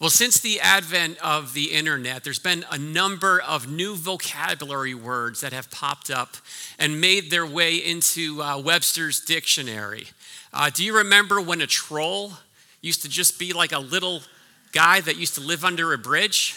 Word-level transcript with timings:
Well, 0.00 0.10
since 0.10 0.38
the 0.38 0.60
advent 0.60 1.18
of 1.24 1.54
the 1.54 1.72
internet, 1.72 2.22
there's 2.22 2.38
been 2.38 2.64
a 2.70 2.78
number 2.78 3.40
of 3.40 3.68
new 3.68 3.96
vocabulary 3.96 4.94
words 4.94 5.40
that 5.40 5.52
have 5.52 5.72
popped 5.72 6.08
up 6.08 6.36
and 6.78 7.00
made 7.00 7.32
their 7.32 7.44
way 7.44 7.74
into 7.74 8.40
uh, 8.40 8.58
Webster's 8.58 9.20
dictionary. 9.20 10.06
Uh, 10.52 10.70
do 10.72 10.84
you 10.84 10.96
remember 10.96 11.40
when 11.40 11.60
a 11.60 11.66
troll 11.66 12.34
used 12.80 13.02
to 13.02 13.08
just 13.08 13.40
be 13.40 13.52
like 13.52 13.72
a 13.72 13.80
little 13.80 14.22
guy 14.70 15.00
that 15.00 15.16
used 15.16 15.34
to 15.34 15.40
live 15.40 15.64
under 15.64 15.92
a 15.92 15.98
bridge? 15.98 16.54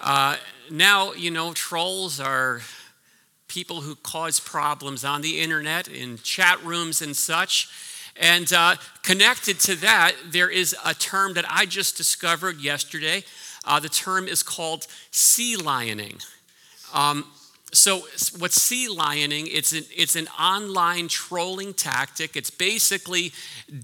Uh, 0.00 0.36
now, 0.68 1.12
you 1.12 1.30
know, 1.30 1.52
trolls 1.52 2.18
are 2.18 2.60
people 3.46 3.82
who 3.82 3.94
cause 3.94 4.40
problems 4.40 5.04
on 5.04 5.20
the 5.20 5.38
internet, 5.38 5.86
in 5.86 6.18
chat 6.18 6.60
rooms 6.64 7.02
and 7.02 7.14
such. 7.14 7.68
And 8.16 8.52
uh, 8.52 8.76
connected 9.02 9.60
to 9.60 9.76
that, 9.76 10.12
there 10.26 10.50
is 10.50 10.74
a 10.84 10.94
term 10.94 11.34
that 11.34 11.44
I 11.48 11.66
just 11.66 11.96
discovered 11.96 12.60
yesterday. 12.60 13.24
Uh, 13.64 13.80
the 13.80 13.88
term 13.88 14.26
is 14.26 14.42
called 14.42 14.86
sea 15.10 15.56
lioning. 15.56 16.24
Um, 16.92 17.24
so, 17.72 18.02
what's 18.38 18.60
sea 18.60 18.88
lioning? 18.88 19.48
It's 19.52 19.72
an, 19.72 19.84
it's 19.96 20.16
an 20.16 20.26
online 20.38 21.08
trolling 21.08 21.72
tactic. 21.72 22.36
It's 22.36 22.50
basically 22.50 23.32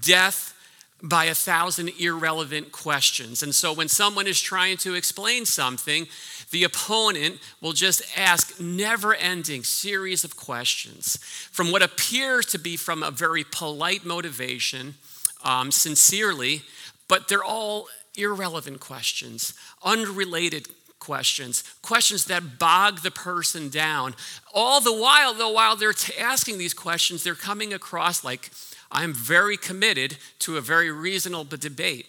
death 0.01 0.53
by 1.01 1.25
a 1.25 1.35
thousand 1.35 1.91
irrelevant 1.99 2.71
questions. 2.71 3.43
And 3.43 3.55
so, 3.55 3.71
when 3.71 3.87
someone 3.87 4.27
is 4.27 4.41
trying 4.41 4.77
to 4.77 4.95
explain 4.95 5.45
something, 5.45 6.07
the 6.51 6.63
opponent 6.63 7.39
will 7.61 7.73
just 7.73 8.01
ask 8.17 8.59
never 8.59 9.13
ending 9.13 9.63
series 9.63 10.23
of 10.23 10.37
questions 10.37 11.17
from 11.51 11.71
what 11.71 11.83
appears 11.83 12.45
to 12.47 12.57
be 12.57 12.77
from 12.77 13.03
a 13.03 13.11
very 13.11 13.43
polite 13.43 14.05
motivation, 14.05 14.95
um, 15.43 15.71
sincerely, 15.71 16.61
but 17.07 17.27
they're 17.27 17.43
all 17.43 17.87
irrelevant 18.15 18.79
questions, 18.79 19.53
unrelated 19.83 20.67
questions, 20.99 21.63
questions 21.81 22.25
that 22.25 22.57
bog 22.57 23.01
the 23.01 23.11
person 23.11 23.69
down. 23.69 24.15
All 24.53 24.81
the 24.81 24.95
while, 24.95 25.33
though, 25.33 25.51
while 25.51 25.75
they're 25.75 25.93
t- 25.93 26.13
asking 26.17 26.57
these 26.57 26.73
questions, 26.73 27.23
they're 27.23 27.35
coming 27.35 27.73
across 27.73 28.23
like, 28.23 28.49
I'm 28.91 29.13
very 29.13 29.57
committed 29.57 30.17
to 30.39 30.57
a 30.57 30.61
very 30.61 30.91
reasonable 30.91 31.57
debate. 31.57 32.07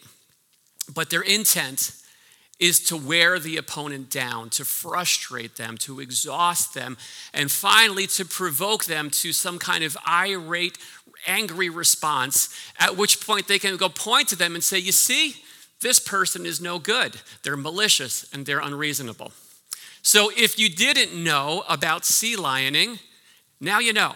But 0.95 1.11
their 1.11 1.23
intent 1.23 1.93
is 2.59 2.81
to 2.81 2.97
wear 2.97 3.39
the 3.39 3.57
opponent 3.57 4.11
down, 4.11 4.51
to 4.51 4.65
frustrate 4.65 5.57
them, 5.57 5.77
to 5.79 6.01
exhaust 6.01 6.75
them, 6.75 6.97
and 7.33 7.51
finally 7.51 8.07
to 8.07 8.25
provoke 8.25 8.85
them 8.87 9.11
to 9.11 9.33
some 9.33 9.59
kind 9.59 9.85
of 9.85 9.97
irate, 10.09 10.77
angry 11.27 11.69
response, 11.69 12.55
at 12.79 12.97
which 12.97 13.25
point 13.25 13.47
they 13.47 13.59
can 13.59 13.77
go 13.77 13.89
point 13.89 14.29
to 14.29 14.37
them 14.37 14.55
and 14.55 14.65
say, 14.65 14.79
You 14.79 14.93
see, 14.93 15.37
this 15.81 15.99
person 15.99 16.47
is 16.47 16.61
no 16.61 16.79
good. 16.79 17.17
They're 17.43 17.57
malicious 17.57 18.29
and 18.33 18.45
they're 18.45 18.61
unreasonable. 18.61 19.33
So 20.03 20.31
if 20.37 20.59
you 20.59 20.69
didn't 20.69 21.23
know 21.23 21.65
about 21.69 22.05
sea 22.05 22.37
lioning, 22.37 22.99
now 23.61 23.79
you 23.79 23.93
know. 23.93 24.15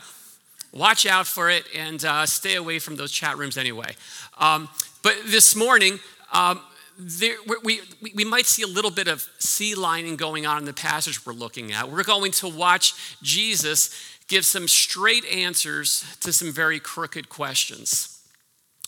Watch 0.72 1.04
out 1.04 1.26
for 1.26 1.50
it 1.50 1.64
and 1.76 2.02
uh, 2.02 2.24
stay 2.24 2.54
away 2.54 2.78
from 2.78 2.96
those 2.96 3.12
chat 3.12 3.36
rooms 3.36 3.58
anyway. 3.58 3.94
Um, 4.38 4.70
but 5.02 5.14
this 5.26 5.54
morning, 5.54 6.00
um, 6.32 6.60
there, 6.98 7.36
we, 7.64 7.80
we 8.14 8.24
might 8.24 8.46
see 8.46 8.62
a 8.62 8.66
little 8.66 8.90
bit 8.90 9.08
of 9.08 9.28
sea 9.38 9.74
lioning 9.74 10.16
going 10.16 10.46
on 10.46 10.58
in 10.58 10.64
the 10.64 10.72
passage 10.72 11.24
we're 11.24 11.32
looking 11.32 11.72
at. 11.72 11.90
We're 11.90 12.04
going 12.04 12.32
to 12.32 12.48
watch 12.48 12.94
Jesus 13.22 13.94
give 14.28 14.44
some 14.44 14.68
straight 14.68 15.24
answers 15.26 16.04
to 16.20 16.32
some 16.32 16.52
very 16.52 16.80
crooked 16.80 17.28
questions. 17.28 18.20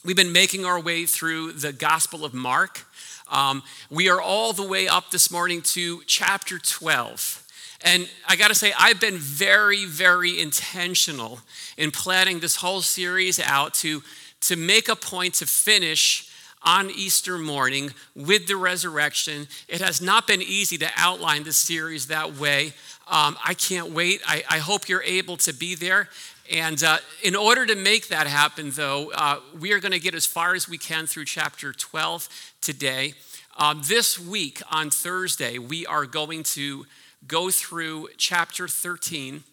We've 0.05 0.16
been 0.16 0.32
making 0.32 0.64
our 0.64 0.80
way 0.80 1.06
through 1.06 1.52
the 1.52 1.72
Gospel 1.72 2.25
of 2.25 2.34
Mark. 2.34 2.86
Um, 3.30 3.62
we 3.91 4.08
are 4.10 4.20
all 4.20 4.52
the 4.52 4.66
way 4.66 4.86
up 4.86 5.10
this 5.10 5.30
morning 5.30 5.62
to 5.62 6.02
chapter 6.06 6.58
12. 6.58 7.42
And 7.84 8.08
I 8.27 8.36
got 8.36 8.48
to 8.48 8.55
say, 8.55 8.72
I've 8.78 9.00
been 9.00 9.16
very, 9.16 9.84
very 9.84 10.41
intentional 10.41 11.41
in 11.77 11.91
planning 11.91 12.41
this 12.41 12.56
whole 12.56 12.81
series 12.81 13.41
out 13.41 13.75
to, 13.75 14.03
to 14.43 14.56
make 14.56 14.88
a 14.88 14.97
point 14.97 15.34
to 15.34 15.47
finish 15.47 16.31
on 16.64 16.91
Easter 16.91 17.38
morning 17.38 17.91
with 18.14 18.47
the 18.47 18.56
resurrection. 18.56 19.47
It 19.69 19.80
has 19.80 20.00
not 20.00 20.26
been 20.26 20.42
easy 20.42 20.78
to 20.78 20.88
outline 20.97 21.44
this 21.44 21.56
series 21.56 22.06
that 22.06 22.34
way. 22.34 22.72
Um, 23.06 23.36
I 23.44 23.54
can't 23.54 23.91
wait. 23.91 24.22
I, 24.26 24.44
I, 24.48 24.58
hope 24.58 24.88
you're 24.88 25.02
able 25.02 25.36
to 25.38 25.52
be 25.52 25.75
there. 25.75 26.08
And 26.50 26.82
uh, 26.82 26.98
in 27.22 27.36
order 27.36 27.66
to 27.66 27.75
make 27.75 28.08
that 28.08 28.26
happen, 28.26 28.70
though, 28.70 29.12
uh, 29.14 29.41
we 29.60 29.72
are 29.72 29.80
going 29.80 29.92
to 29.92 30.00
get 30.00 30.14
as 30.14 30.25
far 30.25 30.54
as 30.54 30.70
we 30.70 30.78
can 30.78 31.06
through 31.06 31.26
chapter 31.26 31.72
12 31.72 32.54
today. 32.62 33.12
Um, 33.58 33.82
this 33.86 34.19
week 34.19 34.62
on 34.70 34.88
Thursday, 34.88 35.58
we 35.58 35.84
are 35.86 36.06
going 36.06 36.44
to 36.44 36.86
go 37.26 37.50
through 37.50 38.08
chapter 38.16 38.69
13. 38.69 39.44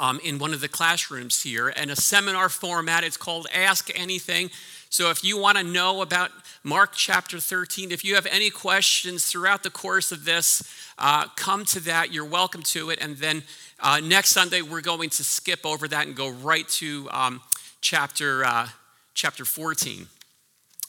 Um, 0.00 0.18
in 0.24 0.38
one 0.38 0.54
of 0.54 0.62
the 0.62 0.68
classrooms 0.68 1.42
here, 1.42 1.68
and 1.68 1.90
a 1.90 1.94
seminar 1.94 2.48
format. 2.48 3.04
It's 3.04 3.18
called 3.18 3.46
Ask 3.52 3.90
Anything. 3.94 4.50
So 4.92 5.08
if 5.08 5.24
you 5.24 5.38
want 5.38 5.56
to 5.56 5.64
know 5.64 6.02
about 6.02 6.32
Mark 6.62 6.90
chapter 6.94 7.38
13, 7.38 7.92
if 7.92 8.04
you 8.04 8.14
have 8.14 8.26
any 8.26 8.50
questions 8.50 9.24
throughout 9.24 9.62
the 9.62 9.70
course 9.70 10.12
of 10.12 10.26
this, 10.26 10.62
uh, 10.98 11.28
come 11.28 11.64
to 11.64 11.80
that. 11.80 12.12
You're 12.12 12.26
welcome 12.26 12.62
to 12.64 12.90
it. 12.90 12.98
And 13.00 13.16
then 13.16 13.42
uh, 13.80 14.00
next 14.04 14.32
Sunday, 14.32 14.60
we're 14.60 14.82
going 14.82 15.08
to 15.08 15.24
skip 15.24 15.64
over 15.64 15.88
that 15.88 16.06
and 16.06 16.14
go 16.14 16.28
right 16.28 16.68
to 16.68 17.08
um, 17.10 17.40
chapter, 17.80 18.44
uh, 18.44 18.68
chapter 19.14 19.46
14. 19.46 20.08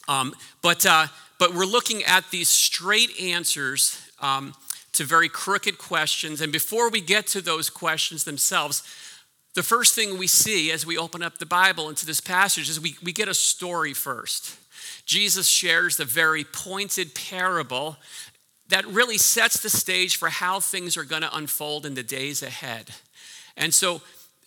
Um, 0.09 0.35
but, 0.61 0.85
uh, 0.85 1.07
but 1.39 1.53
we're 1.55 1.63
looking 1.63 2.03
at 2.03 2.29
these 2.29 2.49
straight 2.49 3.17
answers 3.21 4.05
um, 4.19 4.53
to 4.91 5.05
very 5.05 5.29
crooked 5.29 5.77
questions. 5.77 6.41
And 6.41 6.51
before 6.51 6.89
we 6.89 6.99
get 6.99 7.25
to 7.27 7.41
those 7.41 7.69
questions 7.69 8.25
themselves, 8.25 8.83
the 9.55 9.63
first 9.63 9.93
thing 9.93 10.17
we 10.17 10.27
see 10.27 10.71
as 10.71 10.85
we 10.85 10.97
open 10.97 11.21
up 11.21 11.37
the 11.37 11.45
Bible 11.45 11.89
into 11.89 12.05
this 12.05 12.21
passage 12.21 12.69
is 12.69 12.79
we, 12.79 12.95
we 13.03 13.11
get 13.11 13.27
a 13.27 13.33
story 13.33 13.93
first. 13.93 14.57
Jesus 15.05 15.47
shares 15.47 15.97
the 15.97 16.05
very 16.05 16.43
pointed 16.43 17.13
parable 17.13 17.97
that 18.69 18.87
really 18.87 19.17
sets 19.17 19.61
the 19.61 19.69
stage 19.69 20.15
for 20.15 20.29
how 20.29 20.59
things 20.59 20.97
are 20.97 21.03
going 21.03 21.21
to 21.21 21.35
unfold 21.35 21.85
in 21.85 21.93
the 21.93 22.03
days 22.03 22.41
ahead. 22.41 22.89
And 23.55 23.73
so, 23.73 24.01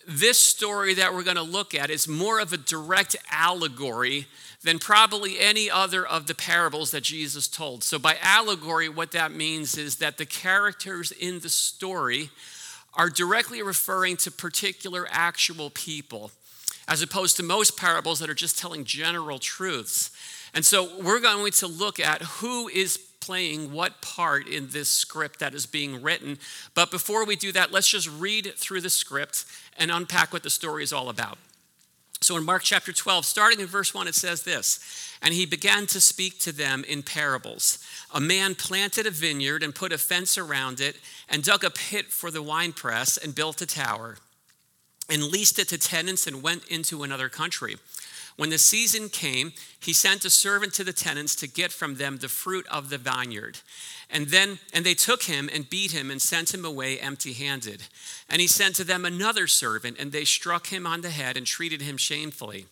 this 0.09 0.39
story 0.39 0.93
that 0.93 1.13
we're 1.13 1.23
going 1.23 1.35
to 1.35 1.43
look 1.43 1.75
at 1.75 1.89
is 1.89 2.07
more 2.07 2.39
of 2.39 2.53
a 2.53 2.57
direct 2.57 3.17
allegory 3.29 4.25
than 4.63 4.79
probably 4.79 5.37
any 5.37 5.69
other 5.69 6.05
of 6.05 6.27
the 6.27 6.35
parables 6.35 6.91
that 6.91 7.03
Jesus 7.03 7.47
told. 7.47 7.83
So, 7.83 7.99
by 7.99 8.17
allegory, 8.21 8.89
what 8.89 9.11
that 9.11 9.31
means 9.31 9.77
is 9.77 9.97
that 9.97 10.17
the 10.17 10.25
characters 10.25 11.11
in 11.11 11.39
the 11.39 11.49
story 11.49 12.29
are 12.97 13.09
directly 13.09 13.61
referring 13.61 14.17
to 14.17 14.31
particular 14.31 15.07
actual 15.11 15.69
people, 15.69 16.31
as 16.87 17.01
opposed 17.01 17.37
to 17.37 17.43
most 17.43 17.77
parables 17.77 18.19
that 18.19 18.29
are 18.29 18.33
just 18.35 18.57
telling 18.57 18.83
general 18.83 19.39
truths. 19.39 20.11
And 20.53 20.65
so 20.65 20.99
we're 20.99 21.19
going 21.19 21.51
to 21.51 21.67
look 21.67 21.99
at 21.99 22.21
who 22.23 22.67
is 22.67 22.97
playing 22.97 23.71
what 23.71 24.01
part 24.01 24.47
in 24.47 24.69
this 24.69 24.89
script 24.89 25.39
that 25.39 25.53
is 25.53 25.65
being 25.65 26.01
written. 26.01 26.39
But 26.73 26.89
before 26.89 27.25
we 27.25 27.35
do 27.35 27.51
that, 27.51 27.71
let's 27.71 27.89
just 27.89 28.09
read 28.09 28.53
through 28.55 28.81
the 28.81 28.89
script 28.89 29.45
and 29.77 29.91
unpack 29.91 30.33
what 30.33 30.43
the 30.43 30.49
story 30.49 30.83
is 30.83 30.93
all 30.93 31.09
about. 31.09 31.37
So 32.21 32.37
in 32.37 32.45
Mark 32.45 32.63
chapter 32.63 32.91
12, 32.91 33.25
starting 33.25 33.59
in 33.59 33.67
verse 33.67 33.93
1, 33.93 34.07
it 34.07 34.15
says 34.15 34.43
this 34.43 35.06
And 35.21 35.33
he 35.33 35.45
began 35.45 35.87
to 35.87 35.99
speak 35.99 36.39
to 36.41 36.51
them 36.51 36.83
in 36.83 37.03
parables. 37.03 37.83
A 38.13 38.19
man 38.19 38.55
planted 38.55 39.07
a 39.07 39.11
vineyard 39.11 39.63
and 39.63 39.73
put 39.73 39.91
a 39.91 39.97
fence 39.97 40.37
around 40.37 40.79
it, 40.79 40.97
and 41.29 41.43
dug 41.43 41.63
a 41.63 41.69
pit 41.69 42.07
for 42.07 42.31
the 42.31 42.43
winepress, 42.43 43.17
and 43.17 43.35
built 43.35 43.61
a 43.61 43.65
tower, 43.65 44.17
and 45.09 45.23
leased 45.23 45.59
it 45.59 45.69
to 45.69 45.77
tenants, 45.77 46.27
and 46.27 46.43
went 46.43 46.67
into 46.67 47.03
another 47.03 47.29
country. 47.29 47.77
When 48.37 48.51
the 48.51 48.59
season 48.59 49.09
came, 49.09 49.53
he 49.79 49.93
sent 49.93 50.23
a 50.23 50.29
servant 50.29 50.73
to 50.75 50.83
the 50.83 50.93
tenants 50.93 51.35
to 51.37 51.47
get 51.47 51.71
from 51.71 51.95
them 51.95 52.17
the 52.17 52.29
fruit 52.29 52.67
of 52.67 52.89
the 52.89 52.99
vineyard. 52.99 53.57
And 54.11 54.27
then 54.27 54.59
and 54.73 54.85
they 54.85 54.93
took 54.93 55.23
him 55.23 55.49
and 55.51 55.69
beat 55.69 55.91
him 55.91 56.11
and 56.11 56.21
sent 56.21 56.53
him 56.53 56.63
away 56.63 56.99
empty-handed. 56.99 57.81
And 58.29 58.39
he 58.39 58.47
sent 58.47 58.75
to 58.75 58.83
them 58.83 59.05
another 59.05 59.47
servant 59.47 59.97
and 59.99 60.11
they 60.11 60.23
struck 60.23 60.67
him 60.67 60.85
on 60.85 61.01
the 61.01 61.09
head 61.09 61.35
and 61.35 61.47
treated 61.47 61.81
him 61.81 61.97
shamefully. 61.97 62.67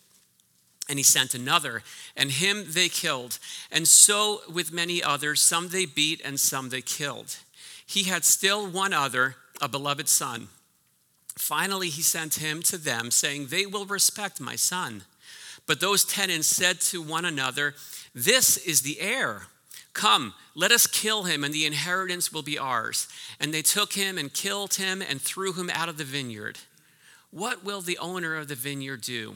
And 0.88 1.00
he 1.00 1.04
sent 1.04 1.34
another, 1.34 1.82
and 2.16 2.30
him 2.30 2.66
they 2.68 2.90
killed. 2.90 3.40
And 3.72 3.88
so 3.88 4.42
with 4.52 4.72
many 4.72 5.02
others, 5.02 5.42
some 5.42 5.70
they 5.70 5.86
beat 5.86 6.22
and 6.24 6.40
some 6.40 6.70
they 6.70 6.82
killed. 6.82 7.38
He 7.86 8.04
had 8.04 8.24
still 8.24 8.68
one 8.68 8.94
other, 8.94 9.36
a 9.62 9.68
beloved 9.68 10.08
son. 10.08 10.50
Finally, 11.36 11.90
he 11.90 12.02
sent 12.02 12.36
him 12.36 12.62
to 12.64 12.78
them, 12.78 13.12
saying, 13.12 13.48
They 13.48 13.66
will 13.66 13.86
respect 13.86 14.40
my 14.40 14.56
son. 14.56 15.04
But 15.68 15.80
those 15.80 16.06
tenants 16.06 16.48
said 16.48 16.80
to 16.82 17.02
one 17.02 17.26
another, 17.26 17.74
This 18.14 18.58
is 18.58 18.82
the 18.82 19.02
heir. 19.02 19.44
Come, 19.94 20.34
let 20.56 20.72
us 20.72 20.88
kill 20.88 21.24
him, 21.24 21.44
and 21.44 21.54
the 21.54 21.66
inheritance 21.66 22.32
will 22.32 22.44
be 22.44 22.58
ours. 22.58 23.08
And 23.40 23.54
they 23.54 23.62
took 23.62 23.94
him 23.94 24.18
and 24.18 24.34
killed 24.34 24.76
him 24.76 25.02
and 25.02 25.22
threw 25.22 25.54
him 25.54 25.70
out 25.74 25.90
of 25.90 25.98
the 25.98 26.04
vineyard. 26.04 26.60
What 27.32 27.64
will 27.64 27.82
the 27.82 27.98
owner 27.98 28.36
of 28.36 28.48
the 28.48 28.56
vineyard 28.56 29.02
do? 29.02 29.36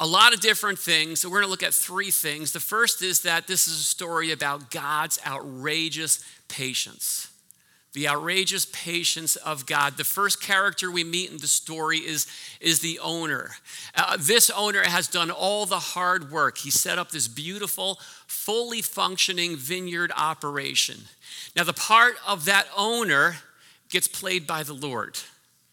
a 0.00 0.06
lot 0.06 0.32
of 0.32 0.40
different 0.40 0.78
things. 0.78 1.20
So 1.20 1.28
we're 1.28 1.40
going 1.40 1.46
to 1.46 1.50
look 1.50 1.62
at 1.62 1.74
three 1.74 2.10
things. 2.10 2.52
The 2.52 2.60
first 2.60 3.02
is 3.02 3.22
that 3.22 3.46
this 3.46 3.66
is 3.66 3.80
a 3.80 3.84
story 3.84 4.30
about 4.30 4.70
God's 4.70 5.18
outrageous 5.26 6.24
patience. 6.48 7.30
The 7.94 8.08
outrageous 8.08 8.66
patience 8.66 9.34
of 9.36 9.66
God. 9.66 9.96
The 9.96 10.04
first 10.04 10.40
character 10.42 10.90
we 10.90 11.02
meet 11.02 11.30
in 11.30 11.38
the 11.38 11.48
story 11.48 11.98
is, 11.98 12.26
is 12.60 12.80
the 12.80 13.00
owner. 13.00 13.50
Uh, 13.94 14.16
this 14.20 14.50
owner 14.50 14.84
has 14.84 15.08
done 15.08 15.30
all 15.30 15.66
the 15.66 15.78
hard 15.78 16.30
work. 16.30 16.58
He 16.58 16.70
set 16.70 16.98
up 16.98 17.10
this 17.10 17.26
beautiful, 17.26 17.98
fully 18.26 18.82
functioning 18.82 19.56
vineyard 19.56 20.12
operation. 20.16 21.00
Now, 21.56 21.64
the 21.64 21.72
part 21.72 22.14
of 22.26 22.44
that 22.44 22.68
owner 22.76 23.38
gets 23.90 24.06
played 24.06 24.46
by 24.46 24.62
the 24.62 24.74
Lord 24.74 25.16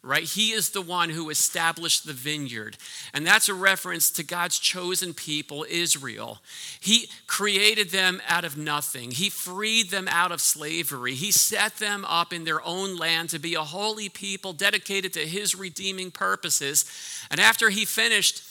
right? 0.06 0.24
He 0.24 0.52
is 0.52 0.70
the 0.70 0.82
one 0.82 1.10
who 1.10 1.32
established 1.32 2.06
the 2.06 2.14
vineyard. 2.14 2.78
And 3.14 3.26
that's 3.26 3.50
a 3.50 3.56
reference 3.56 4.12
to 4.12 4.24
God's 4.24 4.60
chosen 4.60 5.14
people, 5.16 5.66
Israel. 5.68 6.40
He 6.80 7.10
created 7.26 7.90
them 7.90 8.22
out 8.28 8.46
of 8.46 8.56
nothing, 8.56 9.12
He 9.12 9.30
freed 9.30 9.90
them 9.90 10.08
out 10.10 10.32
of 10.32 10.42
slavery. 10.42 11.16
He 11.16 11.32
set 11.32 11.78
them 11.78 12.06
up 12.08 12.32
in 12.32 12.44
their 12.44 12.66
own 12.66 12.96
land 12.96 13.30
to 13.30 13.40
be 13.40 13.56
a 13.56 13.62
holy 13.62 14.08
people 14.10 14.54
dedicated 14.54 15.12
to 15.14 15.22
His 15.22 15.56
redeeming 15.56 16.12
purposes. 16.12 16.86
And 17.32 17.40
after 17.40 17.70
He 17.70 17.84
finished, 17.86 18.44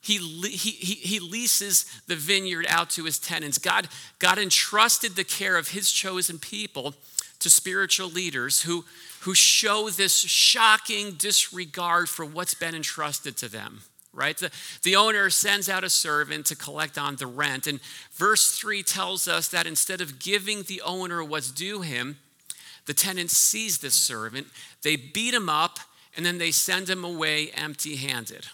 he, 0.00 0.18
he, 0.18 0.70
he 0.70 1.20
leases 1.20 1.84
the 2.08 2.16
vineyard 2.16 2.66
out 2.68 2.90
to 2.90 3.04
his 3.04 3.20
tenants. 3.20 3.56
God, 3.56 3.86
God 4.18 4.36
entrusted 4.36 5.14
the 5.14 5.22
care 5.22 5.56
of 5.56 5.68
his 5.68 5.92
chosen 5.92 6.40
people 6.40 6.96
to 7.38 7.48
spiritual 7.48 8.08
leaders 8.08 8.62
who, 8.62 8.84
who 9.22 9.34
show 9.34 9.88
this 9.88 10.18
shocking 10.18 11.12
disregard 11.12 12.08
for 12.08 12.24
what's 12.24 12.54
been 12.54 12.74
entrusted 12.74 13.36
to 13.38 13.48
them 13.48 13.82
right? 14.14 14.36
The, 14.36 14.50
the 14.82 14.96
owner 14.96 15.30
sends 15.30 15.68
out 15.68 15.84
a 15.84 15.90
servant 15.90 16.46
to 16.46 16.54
collect 16.54 16.98
on 16.98 17.16
the 17.16 17.26
rent. 17.26 17.66
And 17.66 17.80
verse 18.12 18.52
3 18.58 18.82
tells 18.82 19.26
us 19.26 19.48
that 19.48 19.66
instead 19.66 20.00
of 20.00 20.18
giving 20.18 20.64
the 20.64 20.82
owner 20.82 21.24
what's 21.24 21.50
due 21.50 21.80
him, 21.80 22.18
the 22.84 22.94
tenant 22.94 23.30
sees 23.30 23.78
this 23.78 23.94
servant, 23.94 24.48
they 24.82 24.96
beat 24.96 25.34
him 25.34 25.48
up, 25.48 25.78
and 26.16 26.26
then 26.26 26.38
they 26.38 26.50
send 26.50 26.90
him 26.90 27.04
away 27.04 27.50
empty 27.54 27.96
handed. 27.96 28.46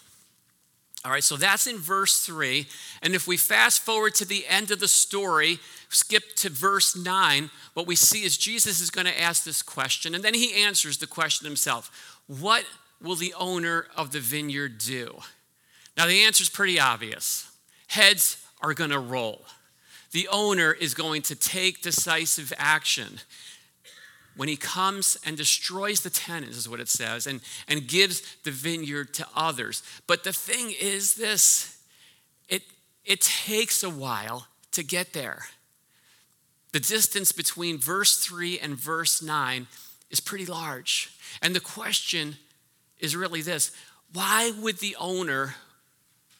All 1.05 1.11
right, 1.11 1.23
so 1.23 1.37
that's 1.37 1.65
in 1.65 1.77
verse 1.77 2.25
3. 2.25 2.67
And 3.01 3.15
if 3.15 3.25
we 3.25 3.37
fast 3.37 3.81
forward 3.81 4.15
to 4.15 4.25
the 4.25 4.45
end 4.47 4.69
of 4.69 4.79
the 4.79 4.87
story, 4.87 5.59
skip 5.89 6.35
to 6.37 6.49
verse 6.49 6.95
9, 6.95 7.49
what 7.73 7.87
we 7.87 7.95
see 7.95 8.23
is 8.23 8.37
Jesus 8.37 8.81
is 8.81 8.89
going 8.89 9.07
to 9.07 9.21
ask 9.21 9.43
this 9.43 9.61
question, 9.61 10.13
and 10.13 10.23
then 10.23 10.33
he 10.33 10.61
answers 10.61 10.97
the 10.97 11.07
question 11.07 11.45
himself 11.45 12.19
What 12.27 12.65
will 13.01 13.15
the 13.15 13.33
owner 13.39 13.85
of 13.95 14.11
the 14.11 14.19
vineyard 14.19 14.77
do? 14.77 15.19
Now, 15.95 16.05
the 16.05 16.23
answer 16.23 16.41
is 16.41 16.49
pretty 16.49 16.79
obvious 16.79 17.49
heads 17.87 18.45
are 18.61 18.73
going 18.73 18.91
to 18.91 18.99
roll. 18.99 19.45
The 20.11 20.27
owner 20.31 20.71
is 20.71 20.93
going 20.93 21.21
to 21.23 21.35
take 21.35 21.81
decisive 21.81 22.53
action 22.57 23.19
when 24.39 24.47
he 24.47 24.55
comes 24.55 25.17
and 25.25 25.35
destroys 25.35 25.99
the 25.99 26.09
tenants, 26.09 26.55
is 26.55 26.69
what 26.69 26.79
it 26.79 26.87
says, 26.87 27.27
and, 27.27 27.41
and 27.67 27.89
gives 27.89 28.37
the 28.45 28.51
vineyard 28.51 29.13
to 29.13 29.27
others. 29.35 29.83
But 30.07 30.23
the 30.23 30.31
thing 30.31 30.73
is 30.79 31.15
this 31.15 31.77
it, 32.47 32.63
it 33.03 33.19
takes 33.19 33.83
a 33.83 33.89
while 33.89 34.47
to 34.71 34.81
get 34.81 35.11
there. 35.11 35.47
The 36.71 36.79
distance 36.79 37.33
between 37.33 37.79
verse 37.79 38.17
3 38.23 38.59
and 38.59 38.75
verse 38.75 39.21
9 39.21 39.67
is 40.09 40.21
pretty 40.21 40.45
large. 40.45 41.13
And 41.41 41.53
the 41.53 41.59
question 41.59 42.37
is 42.97 43.17
really 43.17 43.41
this 43.41 43.73
why 44.13 44.53
would 44.57 44.77
the 44.77 44.95
owner, 44.97 45.55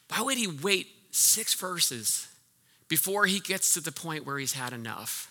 why 0.08 0.22
would 0.22 0.38
he 0.38 0.48
wait 0.48 0.88
six 1.12 1.54
verses 1.54 2.30
before 2.88 3.26
he 3.26 3.42
gets 3.42 3.74
to 3.74 3.82
the 3.82 3.92
point 3.92 4.26
where 4.26 4.38
he's 4.38 4.54
had 4.54 4.72
enough? 4.72 5.29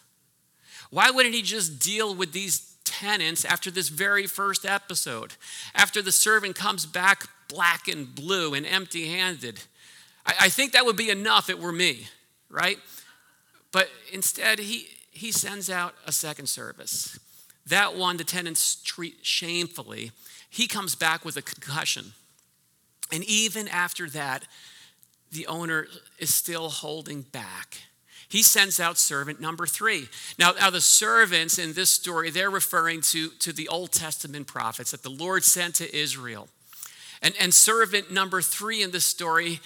Why 0.91 1.11
wouldn't 1.11 1.35
he 1.35 1.43
just 1.43 1.79
deal 1.79 2.15
with 2.15 2.33
these 2.33 2.75
tenants 2.85 3.45
after 3.45 3.71
this 3.71 3.89
very 3.89 4.27
first 4.27 4.65
episode? 4.65 5.35
After 5.75 6.01
the 6.03 6.13
servant 6.13 6.57
comes 6.57 6.87
back 6.87 7.29
black 7.49 7.89
and 7.89 8.15
blue 8.15 8.55
and 8.55 8.67
empty 8.67 9.09
handed? 9.09 9.61
I, 10.25 10.35
I 10.43 10.49
think 10.49 10.73
that 10.73 10.85
would 10.85 10.97
be 10.97 11.11
enough 11.11 11.49
if 11.49 11.57
it 11.57 11.63
were 11.63 11.73
me, 11.73 12.09
right? 12.49 12.79
But 13.73 13.89
instead, 14.13 14.59
he, 14.59 14.89
he 15.11 15.33
sends 15.33 15.69
out 15.69 15.95
a 16.07 16.13
second 16.13 16.47
service. 16.47 17.19
That 17.67 17.95
one, 17.97 18.17
the 18.17 18.25
tenants 18.25 18.77
treat 18.83 19.17
shamefully. 19.23 20.13
He 20.49 20.67
comes 20.67 20.95
back 20.95 21.25
with 21.25 21.37
a 21.37 21.43
concussion. 21.43 22.13
And 23.13 23.25
even 23.25 23.69
after 23.69 24.09
that, 24.11 24.47
the 25.31 25.47
owner 25.47 25.87
is 26.19 26.35
still 26.35 26.71
holding 26.71 27.23
back. 27.23 27.83
He 28.29 28.43
sends 28.43 28.79
out 28.79 28.99
servant 28.99 29.41
number 29.41 29.67
three. 29.67 30.09
Now, 30.39 30.53
now 30.53 30.69
the 30.71 30.83
servants 30.83 31.59
in 31.59 31.73
this 31.73 31.91
story, 31.91 32.31
they're 32.31 32.51
referring 32.51 33.01
to, 33.03 33.31
to 33.31 33.53
the 33.53 33.69
Old 33.69 33.93
Testament 33.93 34.47
prophets 34.47 34.91
that 34.91 35.03
the 35.03 35.11
Lord 35.11 35.45
sent 35.45 35.77
to 35.77 35.97
Israel. 35.97 36.49
And, 37.23 37.35
and 37.41 37.55
servant 37.55 38.13
number 38.13 38.43
three 38.43 38.83
in 38.83 38.91
this 38.91 39.07
story, 39.07 39.61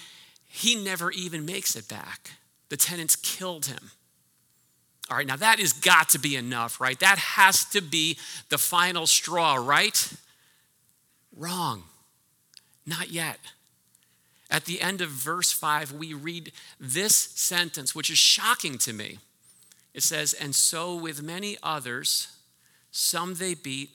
he 0.47 0.81
never 0.81 1.11
even 1.11 1.45
makes 1.45 1.75
it 1.75 1.89
back. 1.89 2.31
The 2.69 2.77
tenants 2.77 3.15
killed 3.15 3.65
him. 3.65 3.91
All 5.11 5.17
right, 5.17 5.27
now 5.27 5.35
that 5.35 5.59
has 5.59 5.73
got 5.73 6.09
to 6.09 6.19
be 6.19 6.37
enough, 6.37 6.79
right? 6.79 6.97
That 6.99 7.17
has 7.17 7.65
to 7.65 7.81
be 7.81 8.17
the 8.49 8.57
final 8.57 9.05
straw, 9.05 9.55
right? 9.55 10.13
Wrong. 11.35 11.83
Not 12.85 13.11
yet. 13.11 13.39
At 14.53 14.65
the 14.65 14.81
end 14.81 15.01
of 15.01 15.09
verse 15.09 15.51
5, 15.51 15.93
we 15.93 16.13
read 16.13 16.51
this 16.79 17.15
sentence, 17.15 17.95
which 17.95 18.11
is 18.11 18.19
shocking 18.19 18.77
to 18.77 18.93
me. 18.93 19.17
It 19.95 20.03
says, 20.03 20.33
And 20.33 20.53
so 20.53 20.95
with 20.95 21.23
many 21.23 21.57
others, 21.63 22.27
some 22.91 23.33
they 23.33 23.55
beat 23.55 23.89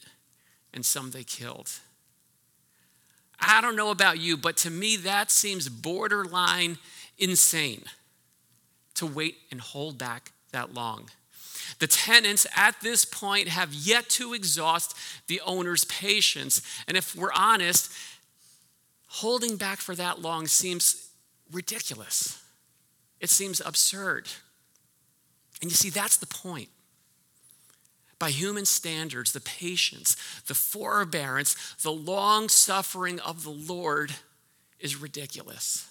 and 0.74 0.84
some 0.84 1.12
they 1.12 1.22
killed. 1.22 1.70
I 3.38 3.60
don't 3.60 3.76
know 3.76 3.92
about 3.92 4.18
you, 4.18 4.36
but 4.36 4.56
to 4.58 4.70
me, 4.70 4.96
that 4.96 5.30
seems 5.30 5.68
borderline 5.68 6.78
insane 7.18 7.84
to 8.94 9.06
wait 9.06 9.36
and 9.52 9.60
hold 9.60 9.96
back 9.96 10.32
that 10.50 10.74
long. 10.74 11.08
The 11.78 11.86
tenants 11.86 12.48
at 12.56 12.80
this 12.80 13.04
point 13.04 13.46
have 13.46 13.72
yet 13.72 14.08
to 14.10 14.34
exhaust 14.34 14.96
the 15.28 15.40
owner's 15.46 15.84
patience. 15.84 16.62
And 16.88 16.96
if 16.96 17.14
we're 17.14 17.32
honest, 17.32 17.92
holding 19.08 19.56
back 19.56 19.78
for 19.78 19.94
that 19.94 20.20
long 20.20 20.46
seems 20.46 21.10
ridiculous. 21.50 22.42
It 23.20 23.30
seems 23.30 23.60
absurd. 23.60 24.28
And 25.60 25.70
you 25.70 25.74
see, 25.74 25.90
that's 25.90 26.18
the 26.18 26.26
point. 26.26 26.68
By 28.18 28.30
human 28.30 28.64
standards, 28.64 29.32
the 29.32 29.40
patience, 29.40 30.16
the 30.46 30.54
forbearance, 30.54 31.76
the 31.82 31.92
long 31.92 32.48
suffering 32.48 33.20
of 33.20 33.44
the 33.44 33.50
Lord 33.50 34.12
is 34.78 34.96
ridiculous. 35.00 35.88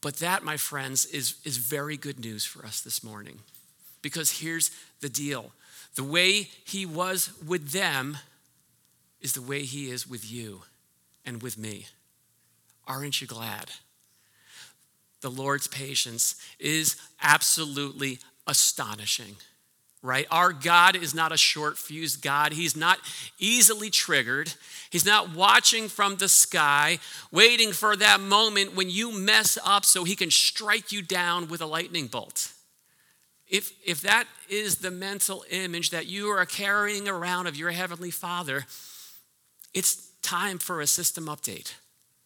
But 0.00 0.16
that, 0.16 0.42
my 0.42 0.56
friends, 0.56 1.06
is, 1.06 1.36
is 1.44 1.58
very 1.58 1.96
good 1.96 2.18
news 2.18 2.44
for 2.44 2.66
us 2.66 2.80
this 2.80 3.04
morning. 3.04 3.38
Because 4.00 4.40
here's 4.40 4.70
the 5.00 5.08
deal 5.08 5.52
the 5.94 6.02
way 6.04 6.48
he 6.64 6.86
was 6.86 7.30
with 7.46 7.70
them 7.70 8.16
is 9.20 9.34
the 9.34 9.42
way 9.42 9.62
he 9.62 9.90
is 9.90 10.08
with 10.08 10.30
you 10.30 10.62
and 11.24 11.42
with 11.42 11.58
me. 11.58 11.86
Aren't 12.86 13.20
you 13.20 13.26
glad? 13.26 13.70
The 15.20 15.30
Lord's 15.30 15.68
patience 15.68 16.36
is 16.58 16.96
absolutely 17.22 18.18
astonishing 18.46 19.36
right? 20.02 20.26
Our 20.30 20.52
God 20.52 20.96
is 20.96 21.14
not 21.14 21.32
a 21.32 21.36
short 21.36 21.78
fused 21.78 22.22
God. 22.22 22.52
He's 22.52 22.76
not 22.76 22.98
easily 23.38 23.88
triggered. 23.88 24.52
He's 24.90 25.06
not 25.06 25.34
watching 25.34 25.88
from 25.88 26.16
the 26.16 26.28
sky, 26.28 26.98
waiting 27.30 27.72
for 27.72 27.94
that 27.96 28.20
moment 28.20 28.74
when 28.74 28.90
you 28.90 29.16
mess 29.16 29.56
up 29.64 29.84
so 29.84 30.02
he 30.02 30.16
can 30.16 30.30
strike 30.30 30.90
you 30.90 31.02
down 31.02 31.48
with 31.48 31.60
a 31.60 31.66
lightning 31.66 32.08
bolt. 32.08 32.52
If, 33.48 33.72
if 33.86 34.00
that 34.00 34.24
is 34.48 34.76
the 34.78 34.90
mental 34.90 35.44
image 35.50 35.90
that 35.90 36.06
you 36.06 36.28
are 36.30 36.46
carrying 36.46 37.08
around 37.08 37.46
of 37.46 37.56
your 37.56 37.70
Heavenly 37.70 38.10
Father, 38.10 38.64
it's 39.72 40.10
time 40.22 40.58
for 40.58 40.80
a 40.80 40.86
system 40.86 41.26
update. 41.26 41.74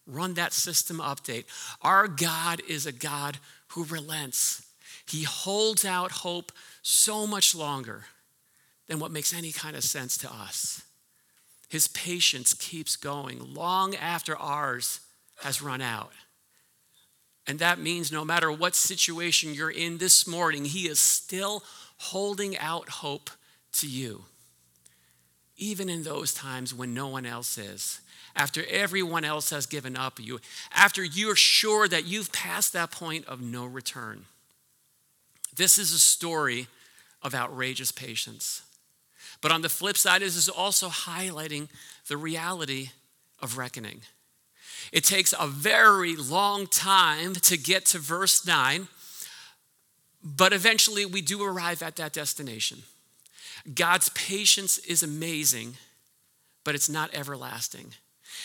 Run 0.07 0.35
that 0.35 0.53
system 0.53 0.99
update. 0.99 1.45
Our 1.83 2.07
God 2.07 2.61
is 2.69 2.87
a 2.87 2.93
God 2.93 3.39
who 3.69 3.85
relents. 3.85 4.63
He 5.09 5.25
holds 5.25 5.85
out 5.85 6.13
hope 6.13 6.53
so 6.83 7.27
much 7.27 7.55
longer 7.55 8.05
than 8.89 8.99
what 8.99 9.11
makes 9.11 9.35
any 9.35 9.53
kind 9.53 9.77
of 9.77 9.85
sense 9.85 10.17
to 10.19 10.33
us. 10.33 10.83
His 11.69 11.89
patience 11.89 12.55
keeps 12.55 12.97
going 12.97 13.55
long 13.55 13.97
after 13.97 14.37
ours 14.37 15.01
has 15.43 15.61
run 15.61 15.81
out. 15.81 16.13
And 17.47 17.59
that 17.59 17.79
means 17.79 18.11
no 18.11 18.25
matter 18.25 18.51
what 18.51 18.75
situation 18.75 19.55
you're 19.55 19.71
in 19.71 19.99
this 19.99 20.27
morning, 20.27 20.65
He 20.65 20.89
is 20.89 20.99
still 20.99 21.63
holding 21.99 22.57
out 22.59 22.89
hope 22.89 23.31
to 23.73 23.89
you, 23.89 24.25
even 25.57 25.89
in 25.89 26.03
those 26.03 26.35
times 26.35 26.75
when 26.75 26.95
no 26.95 27.09
one 27.09 27.27
else 27.27 27.59
is. 27.59 28.01
After 28.35 28.65
everyone 28.69 29.25
else 29.25 29.51
has 29.51 29.65
given 29.65 29.97
up 29.97 30.21
you, 30.21 30.41
after 30.71 31.03
you're 31.03 31.37
sure 31.37 31.89
that 31.89 32.05
you've 32.05 32.33
passed 32.33 32.75
that 32.75 32.91
point 32.91 33.27
of 33.27 33.41
no 33.41 33.65
return. 33.65 34.27
This 35.57 35.79
is 35.79 35.93
a 35.93 35.99
story 35.99 36.67
of 37.23 37.35
outrageous 37.35 37.91
patience. 37.91 38.63
But 39.41 39.53
on 39.53 39.63
the 39.63 39.69
flip 39.69 39.97
side, 39.97 40.23
this 40.23 40.37
is 40.37 40.49
also 40.49 40.89
highlighting 40.89 41.69
the 42.09 42.17
reality 42.17 42.91
of 43.41 43.57
reckoning. 43.57 44.03
It 44.93 45.05
takes 45.05 45.35
a 45.39 45.47
very 45.47 46.15
long 46.15 46.67
time 46.67 47.35
to 47.35 47.57
get 47.57 47.87
to 47.87 47.99
verse 47.99 48.47
9, 48.47 48.89
but 50.23 50.53
eventually 50.53 51.07
we 51.07 51.23
do 51.23 51.43
arrive 51.43 51.83
at 51.83 51.97
that 51.97 52.13
destination. 52.13 52.83
God's 53.75 54.09
patience 54.11 54.79
is 54.79 55.03
amazing, 55.03 55.75
but 56.65 56.75
it's 56.75 56.89
not 56.89 57.13
everlasting. 57.15 57.95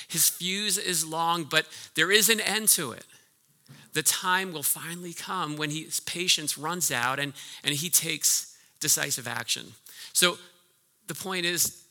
His 0.07 0.29
fuse 0.29 0.77
is 0.77 1.05
long, 1.05 1.43
but 1.43 1.67
there 1.95 2.11
is 2.11 2.29
an 2.29 2.39
end 2.39 2.69
to 2.69 2.91
it. 2.91 3.05
The 3.93 4.03
time 4.03 4.53
will 4.53 4.63
finally 4.63 5.13
come 5.13 5.57
when 5.57 5.69
his 5.69 5.99
patience 5.99 6.57
runs 6.57 6.91
out 6.91 7.19
and, 7.19 7.33
and 7.63 7.75
he 7.75 7.89
takes 7.89 8.57
decisive 8.79 9.27
action. 9.27 9.73
So 10.13 10.37
the 11.07 11.13
point 11.13 11.45
is 11.45 11.83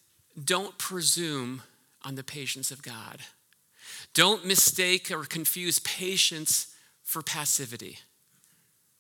don't 0.42 0.76
presume 0.78 1.62
on 2.02 2.14
the 2.14 2.24
patience 2.24 2.70
of 2.70 2.82
God. 2.82 3.18
Don't 4.14 4.46
mistake 4.46 5.10
or 5.10 5.24
confuse 5.24 5.78
patience 5.80 6.74
for 7.02 7.22
passivity, 7.22 7.98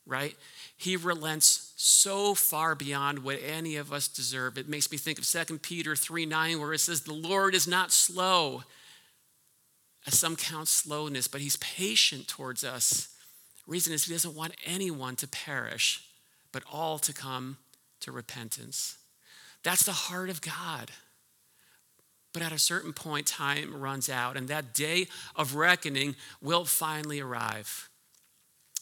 right? 0.06 0.36
He 0.76 0.96
relents 0.96 1.69
so 1.82 2.34
far 2.34 2.74
beyond 2.74 3.20
what 3.20 3.38
any 3.42 3.76
of 3.76 3.90
us 3.90 4.06
deserve. 4.06 4.58
It 4.58 4.68
makes 4.68 4.92
me 4.92 4.98
think 4.98 5.18
of 5.18 5.26
2 5.26 5.58
Peter 5.60 5.96
3 5.96 6.26
9, 6.26 6.60
where 6.60 6.74
it 6.74 6.80
says, 6.80 7.02
The 7.02 7.14
Lord 7.14 7.54
is 7.54 7.66
not 7.66 7.90
slow, 7.90 8.64
as 10.06 10.18
some 10.18 10.36
count 10.36 10.68
slowness, 10.68 11.26
but 11.26 11.40
He's 11.40 11.56
patient 11.56 12.28
towards 12.28 12.64
us. 12.64 13.08
The 13.64 13.72
reason 13.72 13.94
is 13.94 14.04
He 14.04 14.12
doesn't 14.12 14.36
want 14.36 14.56
anyone 14.66 15.16
to 15.16 15.26
perish, 15.26 16.04
but 16.52 16.62
all 16.70 16.98
to 16.98 17.14
come 17.14 17.56
to 18.00 18.12
repentance. 18.12 18.98
That's 19.62 19.84
the 19.84 19.92
heart 19.92 20.28
of 20.28 20.42
God. 20.42 20.90
But 22.34 22.42
at 22.42 22.52
a 22.52 22.58
certain 22.58 22.92
point, 22.92 23.26
time 23.26 23.74
runs 23.74 24.10
out, 24.10 24.36
and 24.36 24.48
that 24.48 24.74
day 24.74 25.08
of 25.34 25.54
reckoning 25.54 26.14
will 26.42 26.66
finally 26.66 27.20
arrive. 27.20 27.89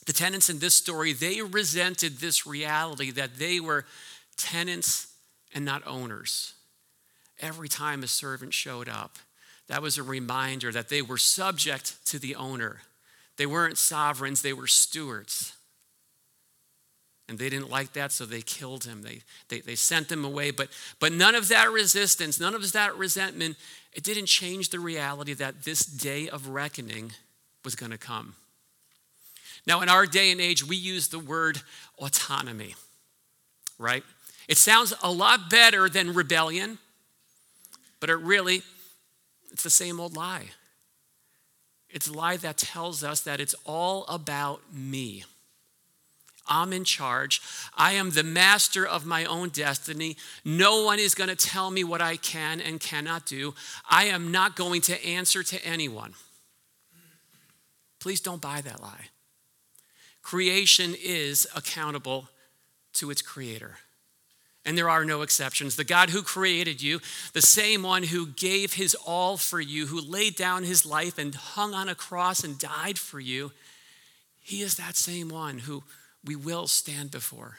The 0.09 0.15
tenants 0.15 0.49
in 0.49 0.59
this 0.59 0.75
story, 0.75 1.12
they 1.12 1.43
resented 1.43 2.17
this 2.17 2.47
reality 2.47 3.11
that 3.11 3.38
they 3.38 3.61
were 3.61 3.85
tenants 4.38 5.09
and 5.53 5.67
not 5.67 5.87
owners. 5.87 6.55
Every 7.41 7.69
time 7.69 8.03
a 8.03 8.07
servant 8.07 8.55
showed 8.55 8.88
up, 8.88 9.19
that 9.67 9.83
was 9.83 9.99
a 9.99 10.03
reminder 10.03 10.73
that 10.73 10.88
they 10.88 11.03
were 11.03 11.19
subject 11.19 12.03
to 12.07 12.19
the 12.19 12.37
owner. 12.37 12.81
They 13.37 13.45
weren't 13.45 13.77
sovereigns, 13.77 14.41
they 14.41 14.55
were 14.55 14.67
stewards. 14.67 15.53
And 17.29 17.38
they 17.38 17.50
didn't 17.50 17.69
like 17.69 17.93
that, 17.93 18.11
so 18.11 18.25
they 18.25 18.41
killed 18.41 18.85
him. 18.85 19.03
They, 19.03 19.21
they, 19.50 19.61
they 19.61 19.75
sent 19.75 20.11
him 20.11 20.25
away. 20.25 20.53
But, 20.53 20.71
but 21.00 21.12
none 21.12 21.35
of 21.35 21.49
that 21.49 21.71
resistance, 21.71 22.41
none 22.41 22.55
of 22.55 22.73
that 22.73 22.97
resentment, 22.97 23.59
it 23.93 24.05
didn't 24.05 24.25
change 24.25 24.71
the 24.71 24.81
reality 24.81 25.35
that 25.35 25.65
this 25.65 25.85
day 25.85 26.31
of 26.31 26.49
reckoning 26.49 27.12
was 27.62 27.75
going 27.75 27.93
to 27.93 27.99
come. 27.99 28.37
Now, 29.68 29.82
in 29.82 29.90
our 29.90 30.06
day 30.06 30.32
and 30.32 30.40
age, 30.40 30.66
we 30.66 30.76
use 30.76 31.08
the 31.08 31.18
word 31.18 31.60
autonomy, 31.98 32.75
right? 33.78 34.02
It 34.48 34.56
sounds 34.56 34.94
a 35.02 35.12
lot 35.12 35.50
better 35.50 35.90
than 35.90 36.14
rebellion, 36.14 36.78
but 38.00 38.08
it 38.08 38.16
really, 38.16 38.62
it's 39.52 39.62
the 39.62 39.70
same 39.70 40.00
old 40.00 40.16
lie. 40.16 40.46
It's 41.90 42.08
a 42.08 42.14
lie 42.14 42.38
that 42.38 42.56
tells 42.56 43.04
us 43.04 43.20
that 43.20 43.40
it's 43.40 43.54
all 43.66 44.06
about 44.08 44.62
me. 44.72 45.25
I'm 46.46 46.72
in 46.72 46.84
charge. 46.84 47.42
I 47.76 47.92
am 47.92 48.12
the 48.12 48.22
master 48.22 48.87
of 48.87 49.04
my 49.04 49.26
own 49.26 49.50
destiny. 49.50 50.16
No 50.46 50.82
one 50.82 50.98
is 50.98 51.14
going 51.14 51.28
to 51.28 51.37
tell 51.37 51.70
me 51.70 51.84
what 51.84 52.00
I 52.00 52.16
can 52.16 52.62
and 52.62 52.80
cannot 52.80 53.26
do. 53.26 53.52
I 53.90 54.04
am 54.04 54.32
not 54.32 54.56
going 54.56 54.80
to 54.82 55.04
answer 55.04 55.42
to 55.42 55.62
anyone. 55.62 56.14
Please 58.00 58.22
don't 58.22 58.40
buy 58.40 58.62
that 58.62 58.80
lie. 58.80 59.08
Creation 60.28 60.94
is 61.02 61.49
accountable 61.56 62.28
to 62.92 63.11
its 63.11 63.23
creator. 63.23 63.78
And 64.62 64.76
there 64.76 64.90
are 64.90 65.06
no 65.06 65.23
exceptions. 65.23 65.75
The 65.75 65.85
God 65.85 66.11
who 66.11 66.20
created 66.20 66.82
you, 66.82 67.00
the 67.32 67.40
same 67.40 67.82
one 67.82 68.02
who 68.02 68.26
gave 68.26 68.75
his 68.75 68.94
all 68.94 69.38
for 69.38 69.58
you, 69.58 69.87
who 69.87 70.02
laid 70.02 70.37
down 70.37 70.64
his 70.64 70.85
life 70.85 71.16
and 71.16 71.35
hung 71.35 71.73
on 71.73 71.88
a 71.88 71.94
cross 71.94 72.44
and 72.44 72.58
died 72.58 72.99
for 72.99 73.18
you, 73.18 73.52
he 74.38 74.61
is 74.61 74.76
that 74.76 74.97
same 74.97 75.30
one 75.30 75.61
who 75.61 75.82
we 76.23 76.37
will 76.37 76.66
stand 76.66 77.11
before 77.11 77.56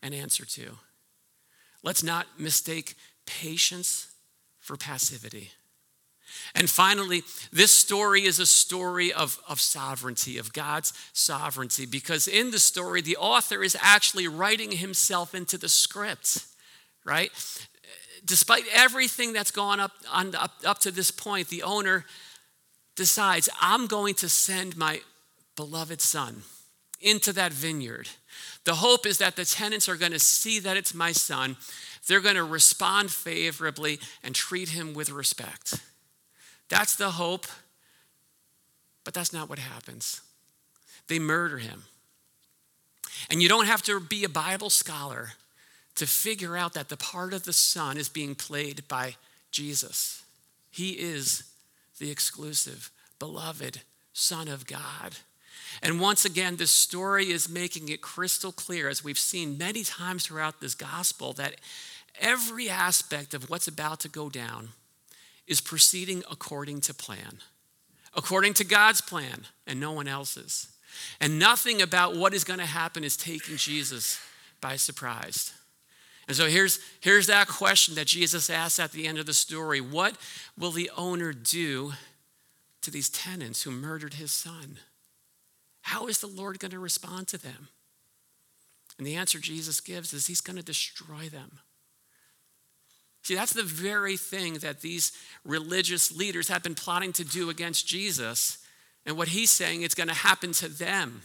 and 0.00 0.14
answer 0.14 0.44
to. 0.44 0.78
Let's 1.82 2.04
not 2.04 2.38
mistake 2.38 2.94
patience 3.26 4.14
for 4.60 4.76
passivity. 4.76 5.50
And 6.54 6.68
finally, 6.70 7.22
this 7.52 7.72
story 7.72 8.24
is 8.24 8.38
a 8.38 8.46
story 8.46 9.12
of, 9.12 9.38
of 9.48 9.60
sovereignty, 9.60 10.38
of 10.38 10.52
God's 10.52 10.92
sovereignty, 11.12 11.86
because 11.86 12.28
in 12.28 12.50
the 12.50 12.58
story, 12.58 13.00
the 13.02 13.16
author 13.16 13.62
is 13.62 13.76
actually 13.80 14.28
writing 14.28 14.72
himself 14.72 15.34
into 15.34 15.58
the 15.58 15.68
script, 15.68 16.46
right? 17.04 17.30
Despite 18.24 18.64
everything 18.72 19.32
that's 19.32 19.50
gone 19.50 19.80
up, 19.80 19.92
on, 20.12 20.34
up, 20.34 20.52
up 20.64 20.78
to 20.80 20.90
this 20.90 21.10
point, 21.10 21.48
the 21.48 21.62
owner 21.62 22.04
decides, 22.96 23.48
I'm 23.60 23.86
going 23.86 24.14
to 24.16 24.28
send 24.28 24.76
my 24.76 25.00
beloved 25.56 26.00
son 26.00 26.42
into 27.00 27.32
that 27.34 27.52
vineyard. 27.52 28.08
The 28.64 28.76
hope 28.76 29.06
is 29.06 29.18
that 29.18 29.36
the 29.36 29.44
tenants 29.44 29.88
are 29.88 29.96
going 29.96 30.12
to 30.12 30.18
see 30.18 30.58
that 30.60 30.76
it's 30.76 30.94
my 30.94 31.12
son. 31.12 31.56
They're 32.08 32.20
going 32.20 32.36
to 32.36 32.44
respond 32.44 33.10
favorably 33.10 34.00
and 34.22 34.34
treat 34.34 34.70
him 34.70 34.94
with 34.94 35.10
respect. 35.10 35.80
That's 36.68 36.96
the 36.96 37.12
hope, 37.12 37.46
but 39.04 39.14
that's 39.14 39.32
not 39.32 39.48
what 39.48 39.58
happens. 39.58 40.20
They 41.08 41.18
murder 41.18 41.58
him. 41.58 41.84
And 43.30 43.42
you 43.42 43.48
don't 43.48 43.66
have 43.66 43.82
to 43.82 44.00
be 44.00 44.24
a 44.24 44.28
Bible 44.28 44.70
scholar 44.70 45.32
to 45.94 46.06
figure 46.06 46.56
out 46.56 46.74
that 46.74 46.88
the 46.88 46.96
part 46.96 47.32
of 47.32 47.44
the 47.44 47.52
son 47.52 47.96
is 47.96 48.08
being 48.08 48.34
played 48.34 48.86
by 48.88 49.16
Jesus. 49.50 50.22
He 50.70 50.90
is 50.90 51.44
the 51.98 52.10
exclusive, 52.10 52.90
beloved 53.18 53.80
Son 54.12 54.48
of 54.48 54.66
God. 54.66 55.16
And 55.82 56.00
once 56.00 56.24
again, 56.24 56.56
this 56.56 56.70
story 56.70 57.30
is 57.30 57.48
making 57.48 57.88
it 57.88 58.00
crystal 58.00 58.52
clear, 58.52 58.88
as 58.88 59.02
we've 59.02 59.18
seen 59.18 59.58
many 59.58 59.82
times 59.84 60.26
throughout 60.26 60.60
this 60.60 60.74
gospel, 60.74 61.32
that 61.34 61.54
every 62.20 62.68
aspect 62.68 63.34
of 63.34 63.48
what's 63.48 63.68
about 63.68 64.00
to 64.00 64.08
go 64.08 64.28
down 64.28 64.70
is 65.46 65.60
proceeding 65.60 66.22
according 66.30 66.80
to 66.82 66.94
plan, 66.94 67.38
according 68.14 68.54
to 68.54 68.64
God's 68.64 69.00
plan 69.00 69.46
and 69.66 69.80
no 69.80 69.92
one 69.92 70.08
else's. 70.08 70.68
And 71.20 71.38
nothing 71.38 71.82
about 71.82 72.16
what 72.16 72.34
is 72.34 72.44
going 72.44 72.58
to 72.58 72.66
happen 72.66 73.04
is 73.04 73.16
taking 73.16 73.56
Jesus 73.56 74.18
by 74.60 74.76
surprise. 74.76 75.52
And 76.26 76.36
so 76.36 76.46
here's, 76.46 76.80
here's 77.00 77.26
that 77.26 77.48
question 77.48 77.94
that 77.94 78.06
Jesus 78.06 78.50
asks 78.50 78.80
at 78.80 78.92
the 78.92 79.06
end 79.06 79.18
of 79.18 79.26
the 79.26 79.34
story 79.34 79.80
What 79.80 80.16
will 80.58 80.72
the 80.72 80.90
owner 80.96 81.32
do 81.32 81.92
to 82.82 82.90
these 82.90 83.08
tenants 83.08 83.62
who 83.62 83.70
murdered 83.70 84.14
his 84.14 84.32
son? 84.32 84.78
How 85.82 86.08
is 86.08 86.18
the 86.18 86.26
Lord 86.26 86.58
going 86.58 86.72
to 86.72 86.80
respond 86.80 87.28
to 87.28 87.38
them? 87.38 87.68
And 88.98 89.06
the 89.06 89.14
answer 89.14 89.38
Jesus 89.38 89.80
gives 89.80 90.12
is 90.12 90.26
He's 90.26 90.40
going 90.40 90.56
to 90.56 90.62
destroy 90.62 91.28
them. 91.30 91.60
See, 93.26 93.34
that's 93.34 93.54
the 93.54 93.64
very 93.64 94.16
thing 94.16 94.58
that 94.58 94.82
these 94.82 95.10
religious 95.44 96.16
leaders 96.16 96.46
have 96.46 96.62
been 96.62 96.76
plotting 96.76 97.12
to 97.14 97.24
do 97.24 97.50
against 97.50 97.84
Jesus. 97.84 98.58
And 99.04 99.16
what 99.16 99.26
he's 99.26 99.50
saying 99.50 99.82
it's 99.82 99.96
going 99.96 100.06
to 100.06 100.14
happen 100.14 100.52
to 100.52 100.68
them. 100.68 101.22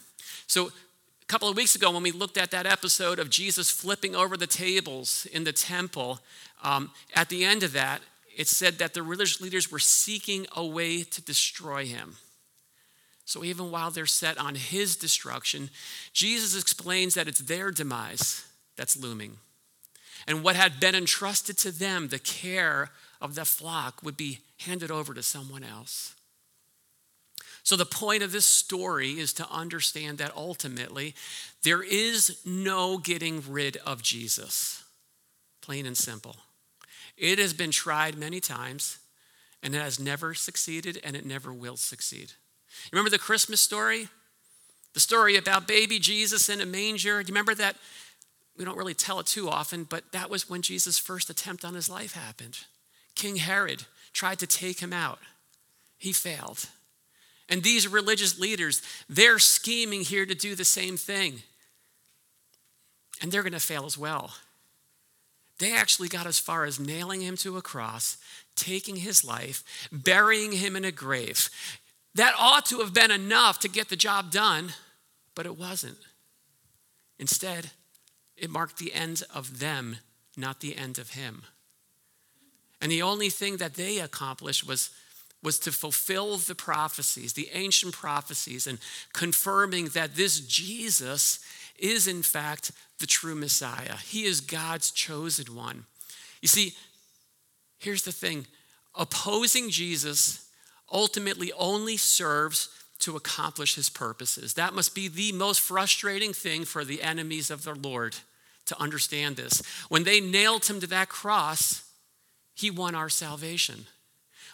So, 0.48 0.70
a 0.70 1.26
couple 1.28 1.48
of 1.48 1.56
weeks 1.56 1.76
ago, 1.76 1.92
when 1.92 2.02
we 2.02 2.10
looked 2.10 2.40
at 2.40 2.50
that 2.50 2.66
episode 2.66 3.20
of 3.20 3.30
Jesus 3.30 3.70
flipping 3.70 4.16
over 4.16 4.36
the 4.36 4.48
tables 4.48 5.28
in 5.32 5.44
the 5.44 5.54
temple, 5.54 6.20
um, 6.64 6.90
at 7.16 7.30
the 7.30 7.46
end 7.46 7.62
of 7.62 7.74
that, 7.74 8.02
it 8.36 8.48
said 8.48 8.80
that 8.80 8.96
the 8.96 9.04
religious 9.04 9.40
leaders 9.40 9.72
were 9.72 9.78
seeking 9.78 10.48
a 10.56 10.66
way 10.66 11.04
to 11.04 11.22
destroy 11.22 11.86
him. 11.86 12.16
So 13.26 13.44
even 13.44 13.70
while 13.70 13.92
they're 13.92 14.08
set 14.08 14.40
on 14.40 14.56
his 14.56 14.96
destruction, 14.96 15.70
Jesus 16.14 16.60
explains 16.60 17.14
that 17.14 17.28
it's 17.28 17.42
their 17.42 17.70
demise 17.70 18.44
that's 18.76 18.98
looming. 18.98 19.38
And 20.28 20.44
what 20.44 20.56
had 20.56 20.80
been 20.80 20.96
entrusted 20.96 21.58
to 21.60 21.72
them, 21.72 22.08
the 22.08 22.20
care 22.20 22.90
of 23.20 23.36
the 23.36 23.46
flock, 23.46 24.02
would 24.04 24.18
be 24.18 24.40
handed 24.60 24.92
over 24.92 25.14
to 25.14 25.24
someone 25.24 25.64
else. 25.64 26.16
So, 27.64 27.76
the 27.76 27.86
point 27.86 28.24
of 28.24 28.32
this 28.32 28.48
story 28.48 29.20
is 29.20 29.34
to 29.34 29.48
understand 29.50 30.18
that 30.18 30.36
ultimately 30.36 31.14
there 31.64 31.84
is 31.84 32.40
no 32.44 32.98
getting 32.98 33.44
rid 33.48 33.78
of 33.78 34.02
Jesus. 34.02 34.84
Plain 35.62 35.86
and 35.86 35.96
simple. 35.96 36.38
It 37.18 37.38
has 37.38 37.54
been 37.54 37.70
tried 37.70 38.18
many 38.18 38.40
times, 38.40 38.98
and 39.62 39.76
it 39.76 39.82
has 39.82 40.00
never 40.00 40.34
succeeded, 40.34 41.00
and 41.04 41.16
it 41.16 41.26
never 41.26 41.54
will 41.54 41.78
succeed. 41.78 42.32
Remember 42.92 43.12
the 43.12 43.20
Christmas 43.20 43.62
story? 43.62 44.08
The 44.94 45.00
story 45.00 45.38
about 45.38 45.68
baby 45.68 46.00
Jesus 46.00 46.50
in 46.50 46.62
a 46.62 46.66
manger? 46.66 47.22
Do 47.22 47.28
you 47.28 47.34
remember 47.34 47.56
that? 47.56 47.76
We 48.58 48.66
don't 48.66 48.78
really 48.78 48.94
tell 48.94 49.20
it 49.20 49.26
too 49.26 49.50
often, 49.50 49.86
but 49.86 50.12
that 50.12 50.30
was 50.30 50.50
when 50.50 50.62
Jesus' 50.62 51.00
first 51.00 51.30
attempt 51.30 51.64
on 51.64 51.74
his 51.74 51.90
life 51.90 52.14
happened. 52.14 52.60
King 53.16 53.38
Herod 53.38 53.84
tried 54.14 54.40
to 54.40 54.48
take 54.48 54.80
him 54.80 54.94
out, 54.94 55.20
he 55.98 56.14
failed. 56.14 56.68
And 57.50 57.64
these 57.64 57.88
religious 57.88 58.40
leaders, 58.40 58.82
they're 59.10 59.40
scheming 59.40 60.02
here 60.02 60.26
to 60.26 60.34
do 60.34 60.56
the 60.56 60.66
same 60.66 60.96
thing. 60.96 61.42
And 63.22 63.32
they're 63.32 63.44
going 63.44 63.52
to 63.52 63.60
fail 63.60 63.86
as 63.86 63.98
well. 63.98 64.32
They 65.60 65.76
actually 65.76 66.08
got 66.08 66.26
as 66.26 66.40
far 66.40 66.64
as 66.66 66.80
nailing 66.80 67.22
him 67.22 67.36
to 67.38 67.58
a 67.58 67.62
cross, 67.62 68.18
taking 68.56 68.96
his 68.96 69.24
life, 69.24 69.64
burying 69.92 70.54
him 70.54 70.76
in 70.76 70.86
a 70.86 70.92
grave. 70.92 71.50
That 72.16 72.34
ought 72.40 72.66
to 72.68 72.80
have 72.80 72.94
been 72.94 73.12
enough 73.12 73.60
to 73.60 73.70
get 73.70 73.90
the 73.90 73.96
job 73.96 74.32
done, 74.32 74.74
but 75.36 75.46
it 75.46 75.58
wasn't. 75.58 75.98
Instead, 77.20 77.72
it 78.42 78.50
marked 78.50 78.78
the 78.78 78.94
end 78.94 79.24
of 79.34 79.60
them, 79.60 79.98
not 80.36 80.60
the 80.60 80.76
end 80.76 80.98
of 80.98 81.12
him. 81.12 81.44
And 82.82 82.92
the 82.92 83.04
only 83.04 83.30
thing 83.30 83.58
that 83.58 83.76
they 83.76 84.00
accomplished 84.00 84.68
was 84.68 84.90
was 85.44 85.58
to 85.60 85.72
fulfill 85.72 86.38
the 86.38 86.56
prophecies, 86.56 87.34
the 87.34 87.50
ancient 87.54 87.94
prophecies, 87.94 88.68
and 88.68 88.78
confirming 89.14 89.88
that 89.88 90.16
this 90.16 90.40
Jesus 90.40 91.40
is, 91.80 92.08
in 92.08 92.22
fact, 92.22 92.72
the 93.00 93.08
true 93.08 93.34
Messiah. 93.34 93.96
He 94.06 94.26
is 94.26 94.40
God's 94.40 94.92
chosen 94.92 95.56
one. 95.56 95.86
You 96.42 96.48
see, 96.48 96.74
here's 97.80 98.04
the 98.04 98.12
thing 98.12 98.46
opposing 98.94 99.70
Jesus 99.70 100.48
ultimately 100.92 101.52
only 101.54 101.98
serves 101.98 102.70
to 103.00 103.16
accomplish 103.16 103.76
his 103.76 103.90
purposes. 103.90 104.54
That 104.54 104.76
must 104.76 104.94
be 104.94 105.08
the 105.08 105.32
most 105.32 105.62
frustrating 105.62 106.34
thing 106.34 106.66
for 106.66 106.86
the 106.86 107.02
enemies 107.02 107.50
of 107.50 107.64
the 107.64 107.74
Lord 107.74 108.16
to 108.66 108.82
understand 108.82 109.36
this. 109.36 109.62
When 109.90 110.04
they 110.04 110.20
nailed 110.20 110.66
him 110.66 110.80
to 110.80 110.88
that 110.88 111.10
cross, 111.10 111.84
he 112.54 112.72
won 112.72 112.96
our 112.96 113.10
salvation. 113.10 113.86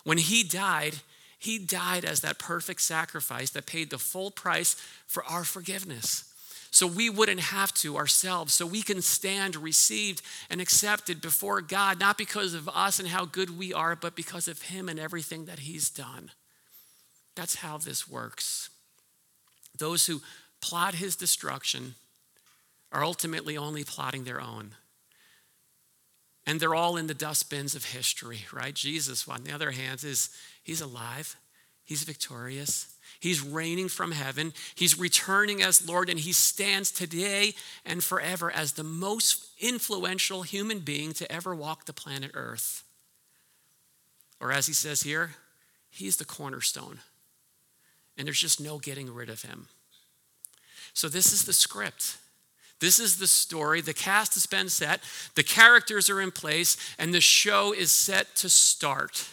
When 0.04 0.18
he 0.18 0.44
died, 0.44 0.96
he 1.38 1.60
died 1.60 2.06
as 2.06 2.22
that 2.22 2.40
perfect 2.40 2.82
sacrifice 2.82 3.50
that 3.52 3.66
paid 3.66 3.90
the 3.90 3.98
full 3.98 4.32
price 4.32 4.76
for 5.06 5.24
our 5.26 5.44
forgiveness. 5.44 6.24
So 6.72 6.86
we 6.86 7.10
wouldn't 7.10 7.40
have 7.40 7.74
to 7.76 7.98
ourselves, 7.98 8.54
so 8.54 8.66
we 8.66 8.82
can 8.82 9.02
stand 9.02 9.56
received 9.56 10.22
and 10.50 10.60
accepted 10.60 11.22
before 11.22 11.62
God, 11.62 12.00
not 12.00 12.18
because 12.18 12.54
of 12.54 12.70
us 12.70 13.00
and 13.00 13.08
how 13.08 13.26
good 13.26 13.58
we 13.58 13.74
are, 13.74 13.96
but 13.96 14.16
because 14.16 14.48
of 14.48 14.64
Him 14.64 14.90
and 14.90 15.00
everything 15.00 15.46
that 15.46 15.60
He's 15.60 15.90
done. 15.90 16.32
That's 17.36 17.56
how 17.56 17.78
this 17.78 18.08
works. 18.08 18.70
Those 19.78 20.08
who 20.08 20.22
plot 20.62 20.96
His 20.96 21.16
destruction 21.16 21.96
are 22.92 23.04
ultimately 23.04 23.58
only 23.58 23.84
plotting 23.84 24.24
their 24.24 24.42
own. 24.42 24.76
And 26.46 26.60
they're 26.60 26.76
all 26.76 26.96
in 26.96 27.08
the 27.08 27.14
dustbins 27.14 27.76
of 27.76 27.86
history, 27.86 28.46
right? 28.54 28.74
Jesus, 28.74 29.28
on 29.28 29.44
the 29.44 29.54
other 29.54 29.72
hand, 29.72 30.04
is 30.04 30.30
he's 30.64 30.82
alive, 30.82 31.36
he's 31.84 32.04
victorious, 32.04 32.96
he's 33.20 33.42
reigning 33.42 33.90
from 33.90 34.12
heaven, 34.12 34.54
he's 34.76 34.98
returning 34.98 35.62
as 35.62 35.88
Lord, 35.88 36.10
and 36.10 36.20
he 36.20 36.32
stands 36.32 36.92
today 36.92 37.54
and 37.86 38.04
forever 38.04 38.50
as 38.50 38.74
the 38.74 38.84
most 38.84 39.48
influential 39.60 40.44
human 40.44 40.80
being 40.80 41.12
to 41.14 41.30
ever 41.32 41.54
walk 41.54 41.86
the 41.86 41.94
planet 41.94 42.32
Earth. 42.34 42.84
Or 44.40 44.52
as 44.52 44.68
he 44.68 44.74
says 44.74 45.02
here, 45.02 45.32
he's 45.90 46.18
the 46.18 46.26
cornerstone. 46.26 47.00
And 48.18 48.26
there's 48.26 48.40
just 48.40 48.62
no 48.62 48.78
getting 48.80 49.14
rid 49.14 49.30
of 49.30 49.42
him. 49.44 49.68
So, 50.94 51.08
this 51.08 51.32
is 51.32 51.46
the 51.46 51.54
script. 51.54 52.18
This 52.80 53.00
is 53.00 53.18
the 53.18 53.28
story. 53.28 53.82
The 53.82 53.94
cast 53.94 54.36
has 54.36 54.46
been 54.46 54.70
set, 54.70 55.02
the 55.36 55.44
characters 55.44 56.10
are 56.10 56.22
in 56.22 56.32
place, 56.32 56.78
and 57.00 57.14
the 57.14 57.22
show 57.22 57.74
is 57.74 57.92
set 57.92 58.36
to 58.36 58.50
start. 58.50 59.28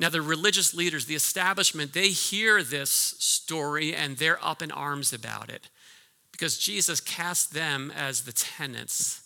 Now, 0.00 0.08
the 0.08 0.22
religious 0.22 0.74
leaders, 0.74 1.06
the 1.06 1.14
establishment, 1.14 1.92
they 1.92 2.08
hear 2.08 2.62
this 2.62 2.90
story 2.90 3.94
and 3.94 4.16
they're 4.16 4.44
up 4.44 4.60
in 4.60 4.72
arms 4.72 5.12
about 5.12 5.50
it 5.50 5.68
because 6.32 6.58
Jesus 6.58 7.00
cast 7.00 7.54
them 7.54 7.92
as 7.94 8.22
the 8.22 8.32
tenants. 8.32 9.22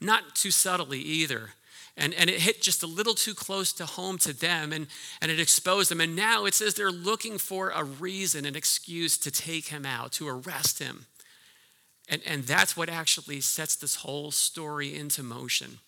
Not 0.00 0.34
too 0.34 0.50
subtly 0.50 1.00
either. 1.00 1.50
And, 1.96 2.12
and 2.14 2.28
it 2.28 2.40
hit 2.40 2.60
just 2.60 2.82
a 2.82 2.86
little 2.86 3.14
too 3.14 3.34
close 3.34 3.72
to 3.74 3.86
home 3.86 4.18
to 4.18 4.32
them 4.32 4.72
and, 4.72 4.88
and 5.22 5.30
it 5.30 5.40
exposed 5.40 5.90
them. 5.90 6.00
And 6.00 6.14
now 6.14 6.44
it 6.44 6.52
says 6.52 6.74
they're 6.74 6.90
looking 6.90 7.38
for 7.38 7.70
a 7.70 7.84
reason, 7.84 8.44
an 8.44 8.56
excuse 8.56 9.16
to 9.18 9.30
take 9.30 9.68
him 9.68 9.86
out, 9.86 10.12
to 10.12 10.28
arrest 10.28 10.78
him. 10.78 11.06
And, 12.08 12.22
and 12.26 12.44
that's 12.44 12.76
what 12.76 12.88
actually 12.88 13.40
sets 13.40 13.76
this 13.76 13.96
whole 13.96 14.30
story 14.30 14.94
into 14.94 15.22
motion. 15.22 15.78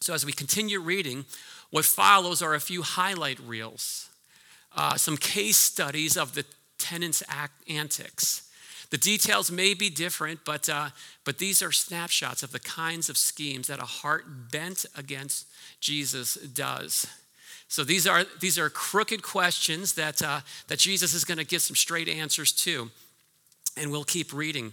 So, 0.00 0.12
as 0.12 0.26
we 0.26 0.32
continue 0.32 0.80
reading, 0.80 1.24
what 1.70 1.84
follows 1.84 2.42
are 2.42 2.54
a 2.54 2.60
few 2.60 2.82
highlight 2.82 3.38
reels, 3.40 4.10
uh, 4.76 4.96
some 4.96 5.16
case 5.16 5.56
studies 5.56 6.16
of 6.16 6.34
the 6.34 6.44
tenants' 6.78 7.22
act 7.28 7.68
antics. 7.68 8.42
The 8.90 8.98
details 8.98 9.50
may 9.50 9.74
be 9.74 9.90
different, 9.90 10.40
but, 10.44 10.68
uh, 10.68 10.90
but 11.24 11.38
these 11.38 11.60
are 11.62 11.72
snapshots 11.72 12.42
of 12.42 12.52
the 12.52 12.60
kinds 12.60 13.08
of 13.08 13.16
schemes 13.16 13.66
that 13.66 13.80
a 13.80 13.86
heart 13.86 14.52
bent 14.52 14.86
against 14.96 15.46
Jesus 15.80 16.34
does. 16.34 17.06
So 17.68 17.82
these 17.82 18.06
are, 18.06 18.24
these 18.40 18.58
are 18.58 18.70
crooked 18.70 19.22
questions 19.22 19.94
that, 19.94 20.22
uh, 20.22 20.40
that 20.68 20.78
Jesus 20.78 21.14
is 21.14 21.24
going 21.24 21.38
to 21.38 21.44
give 21.44 21.62
some 21.62 21.74
straight 21.74 22.08
answers 22.08 22.52
to. 22.52 22.90
And 23.76 23.90
we'll 23.90 24.04
keep 24.04 24.32
reading. 24.32 24.72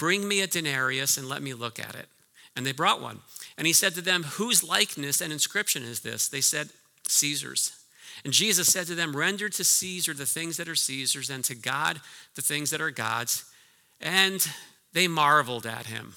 Bring 0.00 0.26
me 0.26 0.40
a 0.40 0.46
denarius 0.46 1.18
and 1.18 1.28
let 1.28 1.42
me 1.42 1.52
look 1.52 1.78
at 1.78 1.94
it. 1.94 2.06
And 2.56 2.64
they 2.64 2.72
brought 2.72 3.02
one. 3.02 3.20
And 3.58 3.66
he 3.66 3.74
said 3.74 3.94
to 3.96 4.00
them, 4.00 4.22
Whose 4.22 4.64
likeness 4.64 5.20
and 5.20 5.30
inscription 5.30 5.82
is 5.82 6.00
this? 6.00 6.26
They 6.26 6.40
said, 6.40 6.70
Caesar's. 7.06 7.72
And 8.24 8.32
Jesus 8.32 8.72
said 8.72 8.86
to 8.86 8.94
them, 8.94 9.14
Render 9.14 9.50
to 9.50 9.62
Caesar 9.62 10.14
the 10.14 10.24
things 10.24 10.56
that 10.56 10.70
are 10.70 10.74
Caesar's, 10.74 11.28
and 11.28 11.44
to 11.44 11.54
God 11.54 12.00
the 12.34 12.40
things 12.40 12.70
that 12.70 12.80
are 12.80 12.90
God's. 12.90 13.44
And 14.00 14.44
they 14.94 15.06
marveled 15.06 15.66
at 15.66 15.84
him. 15.84 16.14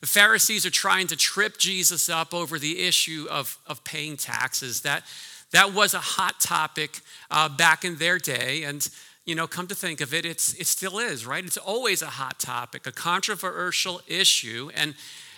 The 0.00 0.06
Pharisees 0.06 0.64
are 0.64 0.70
trying 0.70 1.08
to 1.08 1.16
trip 1.16 1.58
Jesus 1.58 2.08
up 2.08 2.32
over 2.32 2.58
the 2.58 2.80
issue 2.80 3.26
of, 3.30 3.58
of 3.66 3.84
paying 3.84 4.16
taxes. 4.16 4.80
That, 4.80 5.04
that 5.52 5.74
was 5.74 5.92
a 5.92 5.98
hot 5.98 6.40
topic 6.40 7.00
uh, 7.30 7.50
back 7.50 7.84
in 7.84 7.96
their 7.96 8.18
day. 8.18 8.62
And 8.64 8.88
you 9.30 9.36
know, 9.36 9.46
come 9.46 9.68
to 9.68 9.76
think 9.76 10.00
of 10.00 10.12
it, 10.12 10.26
it's, 10.26 10.54
it 10.54 10.66
still 10.66 10.98
is, 10.98 11.24
right? 11.24 11.44
It's 11.44 11.56
always 11.56 12.02
a 12.02 12.06
hot 12.06 12.40
topic, 12.40 12.84
a 12.84 12.90
controversial 12.90 14.00
issue. 14.08 14.72
And, 14.74 14.96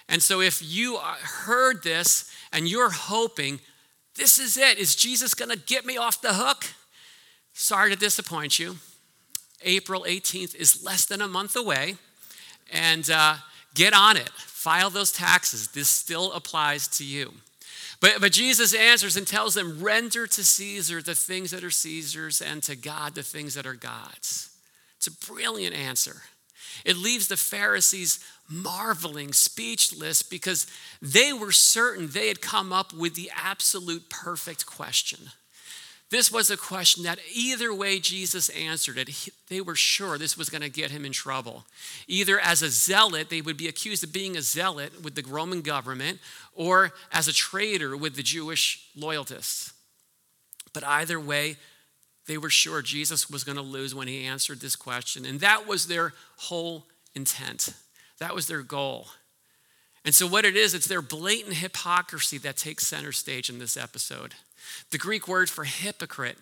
and 0.08 0.22
so 0.22 0.40
if 0.40 0.62
you 0.62 0.96
heard 0.96 1.82
this 1.82 2.32
and 2.54 2.66
you're 2.66 2.88
hoping, 2.88 3.60
this 4.16 4.38
is 4.38 4.56
it, 4.56 4.78
is 4.78 4.96
Jesus 4.96 5.34
going 5.34 5.50
to 5.50 5.58
get 5.58 5.84
me 5.84 5.98
off 5.98 6.22
the 6.22 6.32
hook? 6.32 6.68
Sorry 7.52 7.90
to 7.90 7.96
disappoint 7.96 8.58
you. 8.58 8.76
April 9.62 10.06
18th 10.08 10.54
is 10.54 10.82
less 10.82 11.04
than 11.04 11.20
a 11.20 11.28
month 11.28 11.54
away. 11.54 11.96
And 12.72 13.10
uh, 13.10 13.34
get 13.74 13.92
on 13.92 14.16
it, 14.16 14.30
file 14.30 14.88
those 14.88 15.12
taxes. 15.12 15.68
This 15.68 15.90
still 15.90 16.32
applies 16.32 16.88
to 16.96 17.04
you. 17.04 17.34
But, 18.02 18.20
but 18.20 18.32
Jesus 18.32 18.74
answers 18.74 19.16
and 19.16 19.26
tells 19.26 19.54
them, 19.54 19.80
render 19.80 20.26
to 20.26 20.44
Caesar 20.44 21.00
the 21.00 21.14
things 21.14 21.52
that 21.52 21.62
are 21.62 21.70
Caesar's 21.70 22.42
and 22.42 22.60
to 22.64 22.74
God 22.74 23.14
the 23.14 23.22
things 23.22 23.54
that 23.54 23.64
are 23.64 23.74
God's. 23.74 24.50
It's 24.96 25.06
a 25.06 25.32
brilliant 25.32 25.74
answer. 25.74 26.22
It 26.84 26.96
leaves 26.96 27.28
the 27.28 27.36
Pharisees 27.36 28.18
marveling, 28.48 29.32
speechless, 29.32 30.22
because 30.22 30.66
they 31.00 31.32
were 31.32 31.52
certain 31.52 32.08
they 32.08 32.26
had 32.26 32.40
come 32.40 32.72
up 32.72 32.92
with 32.92 33.14
the 33.14 33.30
absolute 33.36 34.10
perfect 34.10 34.66
question. 34.66 35.30
This 36.12 36.30
was 36.30 36.50
a 36.50 36.58
question 36.58 37.04
that 37.04 37.18
either 37.34 37.72
way 37.72 37.98
Jesus 37.98 38.50
answered 38.50 38.98
it, 38.98 39.30
they 39.48 39.62
were 39.62 39.74
sure 39.74 40.18
this 40.18 40.36
was 40.36 40.50
going 40.50 40.60
to 40.60 40.68
get 40.68 40.90
him 40.90 41.06
in 41.06 41.12
trouble. 41.12 41.64
Either 42.06 42.38
as 42.38 42.60
a 42.60 42.68
zealot, 42.68 43.30
they 43.30 43.40
would 43.40 43.56
be 43.56 43.66
accused 43.66 44.04
of 44.04 44.12
being 44.12 44.36
a 44.36 44.42
zealot 44.42 45.02
with 45.02 45.14
the 45.14 45.22
Roman 45.22 45.62
government, 45.62 46.18
or 46.54 46.92
as 47.14 47.28
a 47.28 47.32
traitor 47.32 47.96
with 47.96 48.14
the 48.14 48.22
Jewish 48.22 48.90
loyalists. 48.94 49.72
But 50.74 50.84
either 50.84 51.18
way, 51.18 51.56
they 52.26 52.36
were 52.36 52.50
sure 52.50 52.82
Jesus 52.82 53.30
was 53.30 53.42
going 53.42 53.56
to 53.56 53.62
lose 53.62 53.94
when 53.94 54.06
he 54.06 54.26
answered 54.26 54.60
this 54.60 54.76
question. 54.76 55.24
And 55.24 55.40
that 55.40 55.66
was 55.66 55.86
their 55.86 56.12
whole 56.36 56.84
intent, 57.14 57.72
that 58.18 58.34
was 58.34 58.48
their 58.48 58.60
goal. 58.60 59.06
And 60.04 60.14
so, 60.14 60.26
what 60.26 60.44
it 60.44 60.56
is, 60.56 60.74
it's 60.74 60.86
their 60.86 61.02
blatant 61.02 61.54
hypocrisy 61.56 62.38
that 62.38 62.56
takes 62.56 62.86
center 62.86 63.12
stage 63.12 63.48
in 63.48 63.58
this 63.58 63.76
episode. 63.76 64.34
The 64.90 64.98
Greek 64.98 65.28
word 65.28 65.48
for 65.48 65.64
hypocrite 65.64 66.38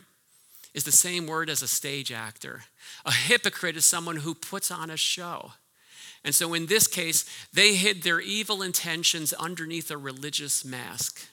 is 0.72 0.84
the 0.84 0.92
same 0.92 1.26
word 1.26 1.50
as 1.50 1.62
a 1.62 1.68
stage 1.68 2.12
actor. 2.12 2.64
A 3.04 3.12
hypocrite 3.12 3.76
is 3.76 3.84
someone 3.84 4.16
who 4.16 4.34
puts 4.34 4.70
on 4.70 4.90
a 4.90 4.96
show. 4.96 5.52
And 6.24 6.34
so 6.34 6.54
in 6.54 6.66
this 6.66 6.86
case, 6.86 7.24
they 7.52 7.74
hid 7.74 8.02
their 8.02 8.20
evil 8.20 8.62
intentions 8.62 9.32
underneath 9.32 9.90
a 9.90 9.96
religious 9.96 10.64
mask. 10.64 11.26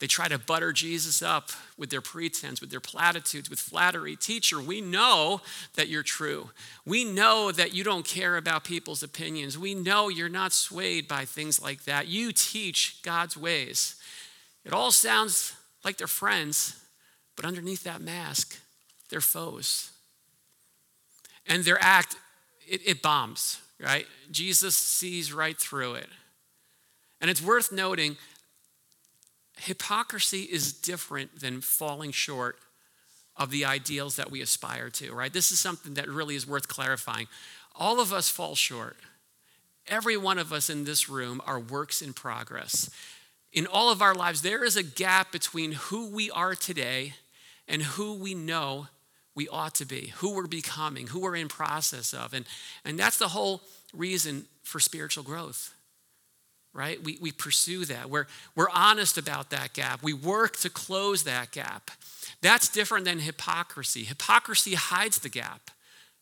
They 0.00 0.06
try 0.06 0.28
to 0.28 0.38
butter 0.38 0.72
Jesus 0.72 1.22
up 1.22 1.50
with 1.78 1.90
their 1.90 2.00
pretense, 2.00 2.60
with 2.60 2.70
their 2.70 2.80
platitudes, 2.80 3.48
with 3.48 3.60
flattery. 3.60 4.16
Teacher, 4.16 4.60
we 4.60 4.80
know 4.80 5.40
that 5.76 5.88
you're 5.88 6.02
true. 6.02 6.50
We 6.84 7.04
know 7.04 7.52
that 7.52 7.74
you 7.74 7.84
don't 7.84 8.04
care 8.04 8.36
about 8.36 8.64
people's 8.64 9.02
opinions. 9.02 9.56
We 9.56 9.74
know 9.74 10.08
you're 10.08 10.28
not 10.28 10.52
swayed 10.52 11.06
by 11.06 11.24
things 11.24 11.62
like 11.62 11.84
that. 11.84 12.08
You 12.08 12.32
teach 12.32 13.02
God's 13.02 13.36
ways. 13.36 13.96
It 14.64 14.72
all 14.72 14.90
sounds 14.90 15.54
like 15.84 15.96
they're 15.96 16.06
friends, 16.06 16.82
but 17.36 17.44
underneath 17.44 17.84
that 17.84 18.00
mask, 18.00 18.58
they're 19.10 19.20
foes. 19.20 19.92
And 21.46 21.64
their 21.64 21.78
act, 21.80 22.16
it, 22.66 22.80
it 22.84 23.02
bombs, 23.02 23.60
right? 23.80 24.06
Jesus 24.30 24.76
sees 24.76 25.32
right 25.32 25.58
through 25.58 25.94
it. 25.94 26.08
And 27.20 27.30
it's 27.30 27.42
worth 27.42 27.70
noting 27.70 28.16
hypocrisy 29.58 30.42
is 30.42 30.72
different 30.72 31.40
than 31.40 31.60
falling 31.60 32.10
short 32.10 32.58
of 33.36 33.50
the 33.50 33.64
ideals 33.64 34.16
that 34.16 34.30
we 34.30 34.40
aspire 34.40 34.90
to, 34.90 35.12
right? 35.12 35.32
This 35.32 35.50
is 35.50 35.58
something 35.58 35.94
that 35.94 36.08
really 36.08 36.36
is 36.36 36.46
worth 36.46 36.68
clarifying. 36.68 37.26
All 37.74 38.00
of 38.00 38.12
us 38.12 38.28
fall 38.28 38.54
short. 38.54 38.96
Every 39.86 40.16
one 40.16 40.38
of 40.38 40.52
us 40.52 40.70
in 40.70 40.84
this 40.84 41.08
room 41.08 41.42
are 41.46 41.58
works 41.58 42.00
in 42.00 42.12
progress 42.12 42.90
in 43.54 43.68
all 43.68 43.90
of 43.90 44.02
our 44.02 44.14
lives, 44.14 44.42
there 44.42 44.64
is 44.64 44.76
a 44.76 44.82
gap 44.82 45.30
between 45.32 45.72
who 45.72 46.10
we 46.10 46.30
are 46.32 46.54
today 46.56 47.14
and 47.68 47.80
who 47.82 48.14
we 48.14 48.34
know 48.34 48.88
we 49.34 49.48
ought 49.48 49.76
to 49.76 49.86
be, 49.86 50.12
who 50.16 50.34
we're 50.34 50.48
becoming, 50.48 51.06
who 51.06 51.20
we're 51.20 51.36
in 51.36 51.48
process 51.48 52.12
of. 52.12 52.34
And, 52.34 52.44
and 52.84 52.98
that's 52.98 53.16
the 53.16 53.28
whole 53.28 53.62
reason 53.94 54.46
for 54.64 54.80
spiritual 54.80 55.22
growth, 55.22 55.72
right? 56.74 57.02
We, 57.02 57.16
we 57.20 57.30
pursue 57.30 57.84
that. 57.86 58.10
We're, 58.10 58.26
we're 58.56 58.68
honest 58.70 59.16
about 59.16 59.50
that 59.50 59.72
gap. 59.72 60.02
We 60.02 60.12
work 60.12 60.56
to 60.58 60.68
close 60.68 61.22
that 61.22 61.52
gap. 61.52 61.92
That's 62.42 62.68
different 62.68 63.04
than 63.04 63.20
hypocrisy. 63.20 64.02
Hypocrisy 64.04 64.74
hides 64.74 65.18
the 65.18 65.28
gap. 65.28 65.70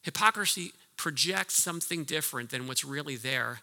Hypocrisy 0.02 0.72
projects 0.96 1.54
something 1.54 2.04
different 2.04 2.50
than 2.50 2.68
what's 2.68 2.84
really 2.84 3.16
there. 3.16 3.60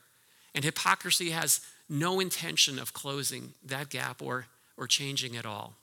And 0.55 0.65
hypocrisy 0.65 1.29
has 1.29 1.61
no 1.87 2.19
intention 2.19 2.79
of 2.79 2.91
closing 2.91 3.53
that 3.63 3.89
gap 3.89 4.21
or, 4.21 4.47
or 4.75 4.87
changing 4.87 5.37
at 5.37 5.45
all. 5.45 5.75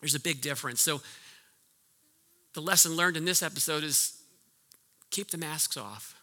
There's 0.00 0.14
a 0.14 0.20
big 0.20 0.40
difference. 0.40 0.80
So, 0.80 1.02
the 2.54 2.60
lesson 2.62 2.96
learned 2.96 3.16
in 3.16 3.24
this 3.24 3.42
episode 3.42 3.84
is 3.84 4.18
keep 5.10 5.30
the 5.30 5.38
masks 5.38 5.76
off. 5.76 6.16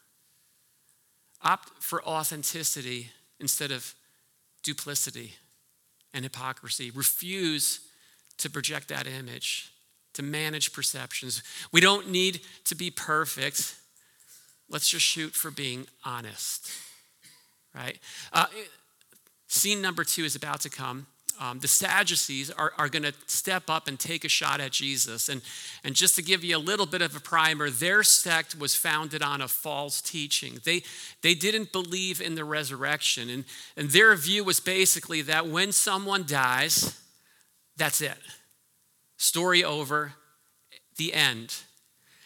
Opt 1.44 1.70
for 1.82 2.04
authenticity 2.04 3.12
instead 3.40 3.72
of 3.72 3.94
duplicity 4.64 5.34
and 6.14 6.24
hypocrisy. 6.24 6.92
Refuse 6.92 7.80
to 8.38 8.50
project 8.50 8.90
that 8.90 9.08
image, 9.08 9.72
to 10.14 10.24
manage 10.24 10.74
perceptions. 10.74 11.44
We 11.72 11.82
don't 11.82 12.10
need 12.10 12.42
to 12.66 12.76
be 12.76 12.92
perfect. 12.92 13.76
Let's 14.70 14.90
just 14.90 15.06
shoot 15.06 15.34
for 15.34 15.52
being 15.52 15.88
honest 16.04 16.72
right? 17.76 18.00
Uh, 18.32 18.46
scene 19.48 19.82
number 19.82 20.04
two 20.04 20.24
is 20.24 20.36
about 20.36 20.62
to 20.62 20.70
come. 20.70 21.08
Um, 21.40 21.60
the 21.60 21.68
Sadducees 21.68 22.50
are, 22.52 22.74
are 22.78 22.90
going 22.90 23.04
to 23.04 23.14
step 23.28 23.70
up 23.70 23.88
and 23.88 24.00
take 24.00 24.24
a 24.24 24.30
shot 24.30 24.60
at 24.60 24.72
Jesus. 24.72 25.30
And, 25.30 25.42
and 25.84 25.96
just 25.96 26.16
to 26.16 26.22
give 26.22 26.44
you 26.44 26.58
a 26.58 26.60
little 26.60 26.86
bit 26.86 27.02
of 27.02 27.16
a 27.16 27.20
primer, 27.20 27.70
their 27.70 28.04
sect 28.04 28.58
was 28.58 28.76
founded 28.76 29.22
on 29.22 29.42
a 29.42 29.48
false 29.48 30.02
teaching. 30.02 30.60
They, 30.64 30.84
they 31.22 31.36
didn't 31.36 31.72
believe 31.72 32.22
in 32.22 32.36
the 32.36 32.46
resurrection. 32.46 33.30
And, 33.30 33.46
and 33.76 33.90
their 33.90 34.16
view 34.16 34.44
was 34.44 34.60
basically 34.60 35.22
that 35.24 35.48
when 35.48 35.72
someone 35.72 36.26
dies, 36.26 37.00
that's 37.78 38.02
it. 38.02 38.18
Story 39.18 39.64
over, 39.64 40.14
the 40.98 41.14
end. 41.14 41.56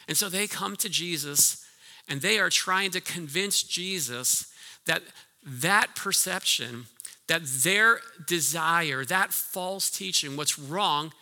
And 0.08 0.18
so 0.18 0.30
they 0.30 0.48
come 0.48 0.76
to 0.78 0.90
Jesus 0.90 1.66
and 2.08 2.22
they 2.22 2.40
are 2.40 2.50
trying 2.50 2.92
to 2.92 3.02
convince 3.02 3.64
Jesus 3.64 4.52
that 4.86 5.04
that 5.46 5.96
perception, 5.96 6.86
that 7.30 7.46
their 7.46 8.02
desire, 8.28 9.06
that 9.06 9.32
false 9.32 9.90
teaching, 9.90 10.36
what's 10.36 10.60
wrong, 10.60 11.14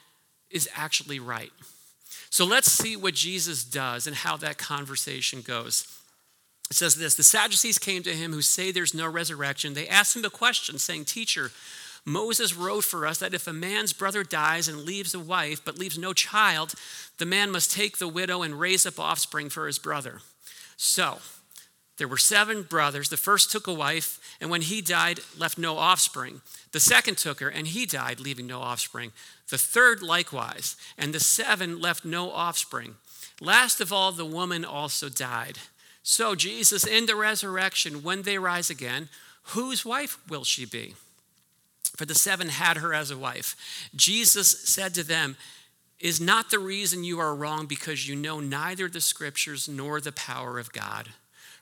is 0.50 0.68
actually 0.76 1.20
right. 1.20 1.52
So 2.30 2.46
let's 2.46 2.72
see 2.72 2.96
what 2.96 3.14
Jesus 3.14 3.64
does 3.64 4.08
and 4.08 4.16
how 4.16 4.38
that 4.38 4.58
conversation 4.58 5.42
goes. 5.42 5.86
It 6.70 6.76
says 6.76 6.96
this 6.96 7.16
The 7.16 7.24
Sadducees 7.24 7.78
came 7.78 8.04
to 8.04 8.16
him 8.16 8.34
who 8.34 8.42
say 8.42 8.72
there's 8.72 8.94
no 8.94 9.08
resurrection. 9.08 9.74
They 9.74 9.88
asked 9.88 10.16
him 10.16 10.26
a 10.26 10.30
question, 10.30 10.80
saying, 10.80 11.06
Teacher, 11.06 11.52
Moses 12.06 12.56
wrote 12.56 12.86
for 12.86 13.06
us 13.06 13.20
that 13.20 13.34
if 13.34 13.48
a 13.48 13.54
man's 13.54 13.92
brother 13.92 14.24
dies 14.24 14.70
and 14.70 14.86
leaves 14.86 15.14
a 15.14 15.20
wife 15.20 15.62
but 15.64 15.78
leaves 15.78 15.98
no 15.98 16.14
child, 16.14 16.74
the 17.18 17.26
man 17.26 17.52
must 17.52 17.72
take 17.72 17.98
the 17.98 18.08
widow 18.08 18.44
and 18.44 18.60
raise 18.60 18.86
up 18.86 18.98
offspring 18.98 19.50
for 19.50 19.68
his 19.68 19.78
brother. 19.78 20.20
So, 20.78 21.20
there 21.98 22.08
were 22.08 22.18
seven 22.18 22.62
brothers. 22.62 23.10
The 23.10 23.18
first 23.18 23.52
took 23.52 23.68
a 23.68 23.74
wife, 23.74 24.20
and 24.40 24.50
when 24.50 24.62
he 24.62 24.82
died, 24.82 25.20
left 25.38 25.58
no 25.58 25.78
offspring. 25.78 26.42
The 26.72 26.80
second 26.80 27.18
took 27.18 27.40
her, 27.40 27.50
and 27.50 27.68
he 27.68 27.86
died, 27.86 28.20
leaving 28.20 28.48
no 28.48 28.60
offspring. 28.60 29.12
The 29.50 29.58
third 29.58 30.02
likewise, 30.02 30.76
and 30.98 31.14
the 31.14 31.20
seven 31.20 31.80
left 31.80 32.06
no 32.06 32.32
offspring. 32.32 32.96
Last 33.42 33.82
of 33.82 33.92
all, 33.92 34.12
the 34.12 34.26
woman 34.26 34.66
also 34.66 35.10
died. 35.10 35.58
So, 36.04 36.36
Jesus, 36.36 36.86
in 36.86 37.06
the 37.06 37.16
resurrection, 37.16 38.04
when 38.04 38.22
they 38.22 38.38
rise 38.38 38.70
again, 38.70 39.10
whose 39.44 39.86
wife 39.86 40.18
will 40.30 40.44
she 40.44 40.66
be? 40.66 40.96
For 41.96 42.06
the 42.06 42.16
seven 42.16 42.50
had 42.50 42.78
her 42.78 42.94
as 42.94 43.12
a 43.12 43.18
wife. 43.18 43.56
Jesus 43.96 44.48
said 44.50 44.94
to 44.96 45.04
them, 45.04 45.36
Is 46.00 46.22
not 46.22 46.50
the 46.50 46.60
reason 46.60 47.04
you 47.04 47.20
are 47.20 47.36
wrong 47.36 47.66
because 47.66 48.08
you 48.08 48.16
know 48.16 48.40
neither 48.40 48.88
the 48.88 49.02
scriptures 49.02 49.68
nor 49.68 50.00
the 50.00 50.12
power 50.12 50.60
of 50.60 50.72
God? 50.72 51.10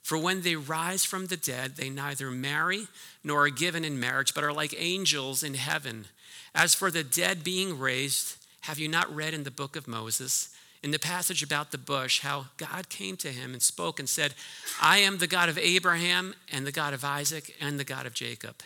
For 0.05 0.19
when 0.19 0.41
they 0.41 0.55
rise 0.55 1.03
from 1.03 1.25
the 1.25 1.35
dead, 1.35 1.77
they 1.77 1.89
neither 1.89 2.29
marry 2.29 2.87
nor 3.23 3.47
are 3.47 3.49
given 3.49 3.83
in 3.83 3.99
marriage, 3.99 4.35
but 4.35 4.43
are 4.43 4.53
like 4.53 4.75
angels 4.77 5.41
in 5.41 5.55
heaven. 5.55 6.05
As 6.53 6.75
for 6.75 6.91
the 6.91 7.03
dead 7.03 7.43
being 7.43 7.79
raised, 7.79 8.37
have 8.61 8.77
you 8.77 8.87
not 8.87 9.13
read 9.13 9.33
in 9.33 9.45
the 9.45 9.49
book 9.49 9.75
of 9.75 9.87
Moses, 9.87 10.55
in 10.83 10.91
the 10.91 10.99
passage 10.99 11.41
about 11.41 11.71
the 11.71 11.79
bush, 11.79 12.19
how 12.19 12.45
God 12.57 12.87
came 12.87 13.17
to 13.17 13.29
him 13.29 13.53
and 13.53 13.63
spoke 13.63 13.99
and 13.99 14.07
said, 14.07 14.35
I 14.79 14.99
am 14.99 15.17
the 15.17 15.25
God 15.25 15.49
of 15.49 15.57
Abraham 15.57 16.35
and 16.51 16.67
the 16.67 16.71
God 16.71 16.93
of 16.93 17.03
Isaac 17.03 17.55
and 17.59 17.79
the 17.79 17.83
God 17.83 18.05
of 18.05 18.13
Jacob. 18.13 18.57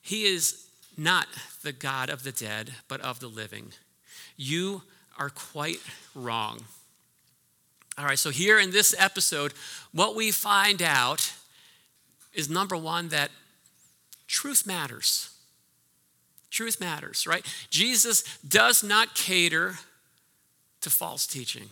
He 0.00 0.26
is 0.26 0.68
not 0.96 1.26
the 1.64 1.72
God 1.72 2.10
of 2.10 2.22
the 2.22 2.30
dead, 2.30 2.74
but 2.86 3.00
of 3.00 3.18
the 3.18 3.26
living. 3.26 3.72
You 4.36 4.82
are 5.18 5.30
quite 5.30 5.80
wrong. 6.14 6.60
All 7.98 8.04
right, 8.04 8.18
so 8.18 8.30
here 8.30 8.58
in 8.58 8.72
this 8.72 8.94
episode, 8.98 9.54
what 9.92 10.14
we 10.14 10.30
find 10.30 10.82
out 10.82 11.32
is 12.34 12.50
number 12.50 12.76
one, 12.76 13.08
that 13.08 13.30
truth 14.26 14.66
matters. 14.66 15.30
Truth 16.50 16.78
matters, 16.78 17.26
right? 17.26 17.44
Jesus 17.70 18.38
does 18.46 18.84
not 18.84 19.14
cater 19.14 19.78
to 20.82 20.90
false 20.90 21.26
teaching, 21.26 21.70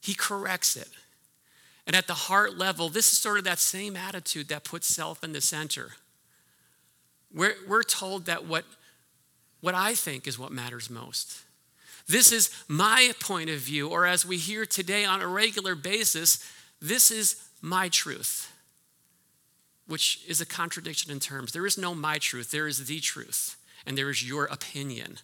he 0.00 0.14
corrects 0.14 0.76
it. 0.76 0.88
And 1.86 1.96
at 1.96 2.06
the 2.06 2.14
heart 2.14 2.56
level, 2.56 2.88
this 2.88 3.10
is 3.12 3.18
sort 3.18 3.38
of 3.38 3.44
that 3.44 3.58
same 3.58 3.96
attitude 3.96 4.48
that 4.48 4.62
puts 4.62 4.86
self 4.86 5.24
in 5.24 5.32
the 5.32 5.40
center. 5.40 5.92
We're, 7.34 7.56
we're 7.66 7.82
told 7.82 8.26
that 8.26 8.46
what, 8.46 8.64
what 9.60 9.74
I 9.74 9.94
think 9.94 10.28
is 10.28 10.38
what 10.38 10.52
matters 10.52 10.88
most. 10.88 11.42
This 12.08 12.32
is 12.32 12.50
my 12.68 13.12
point 13.20 13.50
of 13.50 13.58
view, 13.58 13.88
or 13.88 14.06
as 14.06 14.26
we 14.26 14.36
hear 14.36 14.66
today 14.66 15.04
on 15.04 15.20
a 15.20 15.28
regular 15.28 15.74
basis, 15.74 16.44
this 16.80 17.10
is 17.10 17.36
my 17.60 17.88
truth, 17.88 18.52
which 19.86 20.20
is 20.26 20.40
a 20.40 20.46
contradiction 20.46 21.12
in 21.12 21.20
terms. 21.20 21.52
There 21.52 21.66
is 21.66 21.78
no 21.78 21.94
my 21.94 22.18
truth, 22.18 22.50
there 22.50 22.66
is 22.66 22.86
the 22.86 23.00
truth, 23.00 23.56
and 23.86 23.96
there 23.96 24.10
is 24.10 24.26
your 24.26 24.46
opinion. 24.46 25.18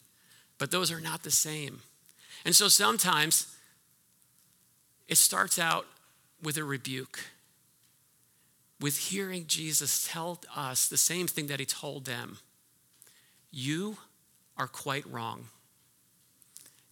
But 0.58 0.70
those 0.70 0.90
are 0.90 1.00
not 1.00 1.22
the 1.22 1.30
same. 1.30 1.80
And 2.44 2.54
so 2.54 2.68
sometimes 2.68 3.54
it 5.08 5.18
starts 5.18 5.58
out 5.58 5.86
with 6.42 6.56
a 6.56 6.64
rebuke, 6.64 7.20
with 8.80 8.98
hearing 9.10 9.46
Jesus 9.46 10.06
tell 10.10 10.40
us 10.54 10.88
the 10.88 10.96
same 10.96 11.26
thing 11.26 11.46
that 11.46 11.60
he 11.60 11.66
told 11.66 12.04
them 12.04 12.38
You 13.50 13.96
are 14.56 14.68
quite 14.68 15.06
wrong. 15.10 15.46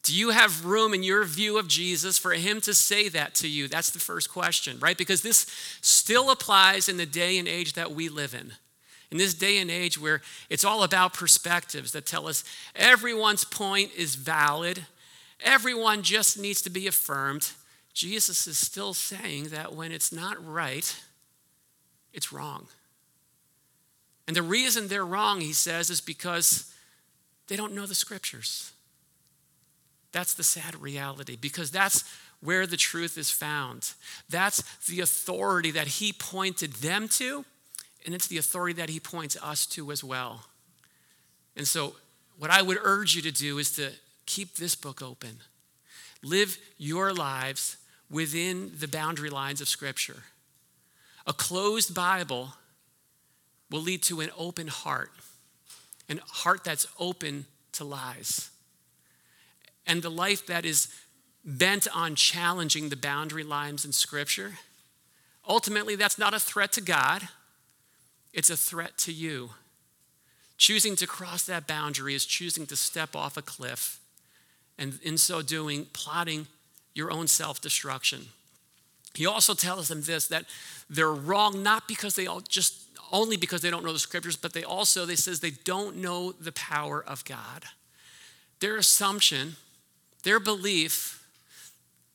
Do 0.04 0.14
you 0.14 0.30
have 0.30 0.66
room 0.66 0.92
in 0.92 1.02
your 1.02 1.24
view 1.24 1.58
of 1.58 1.66
Jesus 1.66 2.18
for 2.18 2.34
him 2.34 2.60
to 2.60 2.74
say 2.74 3.08
that 3.08 3.34
to 3.36 3.48
you? 3.48 3.68
That's 3.68 3.88
the 3.88 3.98
first 3.98 4.30
question, 4.30 4.78
right? 4.78 4.98
Because 4.98 5.22
this 5.22 5.46
still 5.80 6.30
applies 6.30 6.90
in 6.90 6.98
the 6.98 7.06
day 7.06 7.38
and 7.38 7.48
age 7.48 7.72
that 7.72 7.92
we 7.92 8.10
live 8.10 8.34
in. 8.34 8.52
In 9.10 9.16
this 9.16 9.32
day 9.32 9.56
and 9.58 9.70
age 9.70 9.98
where 9.98 10.20
it's 10.50 10.64
all 10.64 10.82
about 10.82 11.14
perspectives 11.14 11.92
that 11.92 12.04
tell 12.04 12.28
us 12.28 12.44
everyone's 12.76 13.44
point 13.44 13.92
is 13.96 14.14
valid, 14.14 14.84
everyone 15.40 16.02
just 16.02 16.38
needs 16.38 16.60
to 16.62 16.70
be 16.70 16.86
affirmed, 16.86 17.52
Jesus 17.94 18.46
is 18.46 18.58
still 18.58 18.92
saying 18.92 19.44
that 19.48 19.74
when 19.74 19.90
it's 19.90 20.12
not 20.12 20.36
right, 20.44 21.00
it's 22.12 22.30
wrong. 22.30 22.66
And 24.28 24.36
the 24.36 24.42
reason 24.42 24.88
they're 24.88 25.06
wrong, 25.06 25.40
he 25.40 25.54
says, 25.54 25.88
is 25.88 26.02
because 26.02 26.70
they 27.46 27.56
don't 27.56 27.74
know 27.74 27.86
the 27.86 27.94
scriptures. 27.94 28.73
That's 30.14 30.32
the 30.32 30.44
sad 30.44 30.80
reality 30.80 31.36
because 31.36 31.72
that's 31.72 32.04
where 32.40 32.68
the 32.68 32.76
truth 32.76 33.18
is 33.18 33.32
found. 33.32 33.94
That's 34.30 34.62
the 34.86 35.00
authority 35.00 35.72
that 35.72 35.88
he 35.88 36.12
pointed 36.12 36.74
them 36.74 37.08
to, 37.08 37.44
and 38.06 38.14
it's 38.14 38.28
the 38.28 38.38
authority 38.38 38.74
that 38.74 38.88
he 38.88 39.00
points 39.00 39.36
us 39.42 39.66
to 39.66 39.90
as 39.90 40.04
well. 40.04 40.46
And 41.56 41.66
so, 41.66 41.96
what 42.38 42.52
I 42.52 42.62
would 42.62 42.78
urge 42.80 43.16
you 43.16 43.22
to 43.22 43.32
do 43.32 43.58
is 43.58 43.72
to 43.72 43.90
keep 44.24 44.54
this 44.54 44.76
book 44.76 45.02
open. 45.02 45.38
Live 46.22 46.58
your 46.78 47.12
lives 47.12 47.76
within 48.08 48.70
the 48.78 48.88
boundary 48.88 49.30
lines 49.30 49.60
of 49.60 49.68
Scripture. 49.68 50.22
A 51.26 51.32
closed 51.32 51.92
Bible 51.92 52.50
will 53.68 53.80
lead 53.80 54.02
to 54.04 54.20
an 54.20 54.30
open 54.38 54.68
heart, 54.68 55.10
an 56.08 56.20
heart 56.24 56.62
that's 56.62 56.86
open 57.00 57.46
to 57.72 57.82
lies 57.82 58.50
and 59.86 60.02
the 60.02 60.10
life 60.10 60.46
that 60.46 60.64
is 60.64 60.88
bent 61.44 61.86
on 61.94 62.14
challenging 62.14 62.88
the 62.88 62.96
boundary 62.96 63.44
lines 63.44 63.84
in 63.84 63.92
Scripture, 63.92 64.54
ultimately, 65.46 65.96
that's 65.96 66.18
not 66.18 66.34
a 66.34 66.40
threat 66.40 66.72
to 66.72 66.80
God, 66.80 67.28
it's 68.32 68.50
a 68.50 68.56
threat 68.56 68.96
to 68.98 69.12
you. 69.12 69.50
Choosing 70.56 70.96
to 70.96 71.06
cross 71.06 71.44
that 71.44 71.66
boundary 71.66 72.14
is 72.14 72.24
choosing 72.24 72.66
to 72.66 72.76
step 72.76 73.14
off 73.14 73.36
a 73.36 73.42
cliff, 73.42 74.00
and 74.78 74.98
in 75.02 75.18
so 75.18 75.42
doing, 75.42 75.86
plotting 75.92 76.46
your 76.94 77.10
own 77.10 77.26
self 77.26 77.60
destruction. 77.60 78.26
He 79.14 79.26
also 79.26 79.54
tells 79.54 79.88
them 79.88 80.02
this 80.02 80.28
that 80.28 80.46
they're 80.90 81.12
wrong 81.12 81.62
not 81.62 81.86
because 81.86 82.16
they 82.16 82.26
all 82.26 82.40
just 82.40 82.84
only 83.12 83.36
because 83.36 83.62
they 83.62 83.70
don't 83.70 83.84
know 83.84 83.92
the 83.92 83.98
scriptures, 83.98 84.36
but 84.36 84.52
they 84.52 84.64
also, 84.64 85.06
they 85.06 85.16
says 85.16 85.40
they 85.40 85.52
don't 85.52 85.96
know 85.96 86.32
the 86.32 86.52
power 86.52 87.02
of 87.04 87.24
God. 87.24 87.64
Their 88.60 88.76
assumption 88.76 89.56
their 90.24 90.40
belief, 90.40 91.26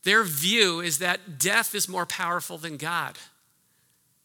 their 0.04 0.24
view 0.24 0.82
is 0.82 0.98
that 0.98 1.40
death 1.40 1.74
is 1.74 1.88
more 1.88 2.06
powerful 2.06 2.58
than 2.58 2.78
God, 2.78 3.18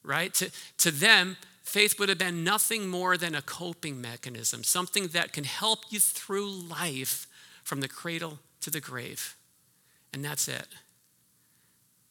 right? 0.02 0.32
To, 0.34 0.50
to 0.78 0.90
them, 0.90 1.36
faith 1.62 1.98
would 1.98 2.08
have 2.08 2.18
been 2.18 2.42
nothing 2.44 2.88
more 2.88 3.16
than 3.16 3.34
a 3.34 3.42
coping 3.42 4.00
mechanism, 4.00 4.64
something 4.64 5.08
that 5.08 5.32
can 5.32 5.44
help 5.44 5.80
you 5.90 6.00
through 6.00 6.50
life 6.50 7.26
from 7.62 7.80
the 7.80 7.88
cradle 7.88 8.38
to 8.60 8.70
the 8.70 8.80
grave. 8.80 9.36
And 10.12 10.24
that's 10.24 10.48
it. 10.48 10.66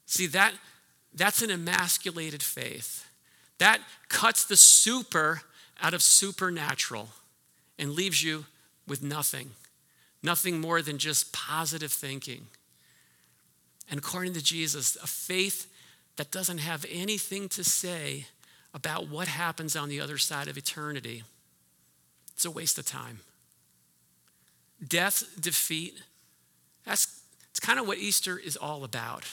See, 0.06 0.26
that, 0.28 0.54
that's 1.14 1.42
an 1.42 1.50
emasculated 1.50 2.42
faith. 2.42 3.08
That 3.58 3.80
cuts 4.08 4.44
the 4.44 4.56
super 4.56 5.42
out 5.80 5.94
of 5.94 6.02
supernatural 6.02 7.08
and 7.78 7.92
leaves 7.92 8.22
you 8.22 8.44
with 8.86 9.02
nothing 9.02 9.50
nothing 10.24 10.60
more 10.60 10.80
than 10.80 10.96
just 10.96 11.32
positive 11.32 11.92
thinking. 11.92 12.46
And 13.90 13.98
according 13.98 14.32
to 14.32 14.42
Jesus, 14.42 14.96
a 14.96 15.06
faith 15.06 15.70
that 16.16 16.30
doesn't 16.30 16.58
have 16.58 16.86
anything 16.90 17.48
to 17.50 17.62
say 17.62 18.26
about 18.72 19.08
what 19.08 19.28
happens 19.28 19.76
on 19.76 19.88
the 19.88 20.00
other 20.00 20.16
side 20.16 20.48
of 20.48 20.56
eternity, 20.56 21.22
it's 22.32 22.46
a 22.46 22.50
waste 22.50 22.78
of 22.78 22.86
time. 22.86 23.20
Death, 24.86 25.24
defeat, 25.38 26.02
that's 26.84 27.20
it's 27.50 27.60
kind 27.60 27.78
of 27.78 27.86
what 27.86 27.98
Easter 27.98 28.36
is 28.36 28.56
all 28.56 28.82
about, 28.82 29.24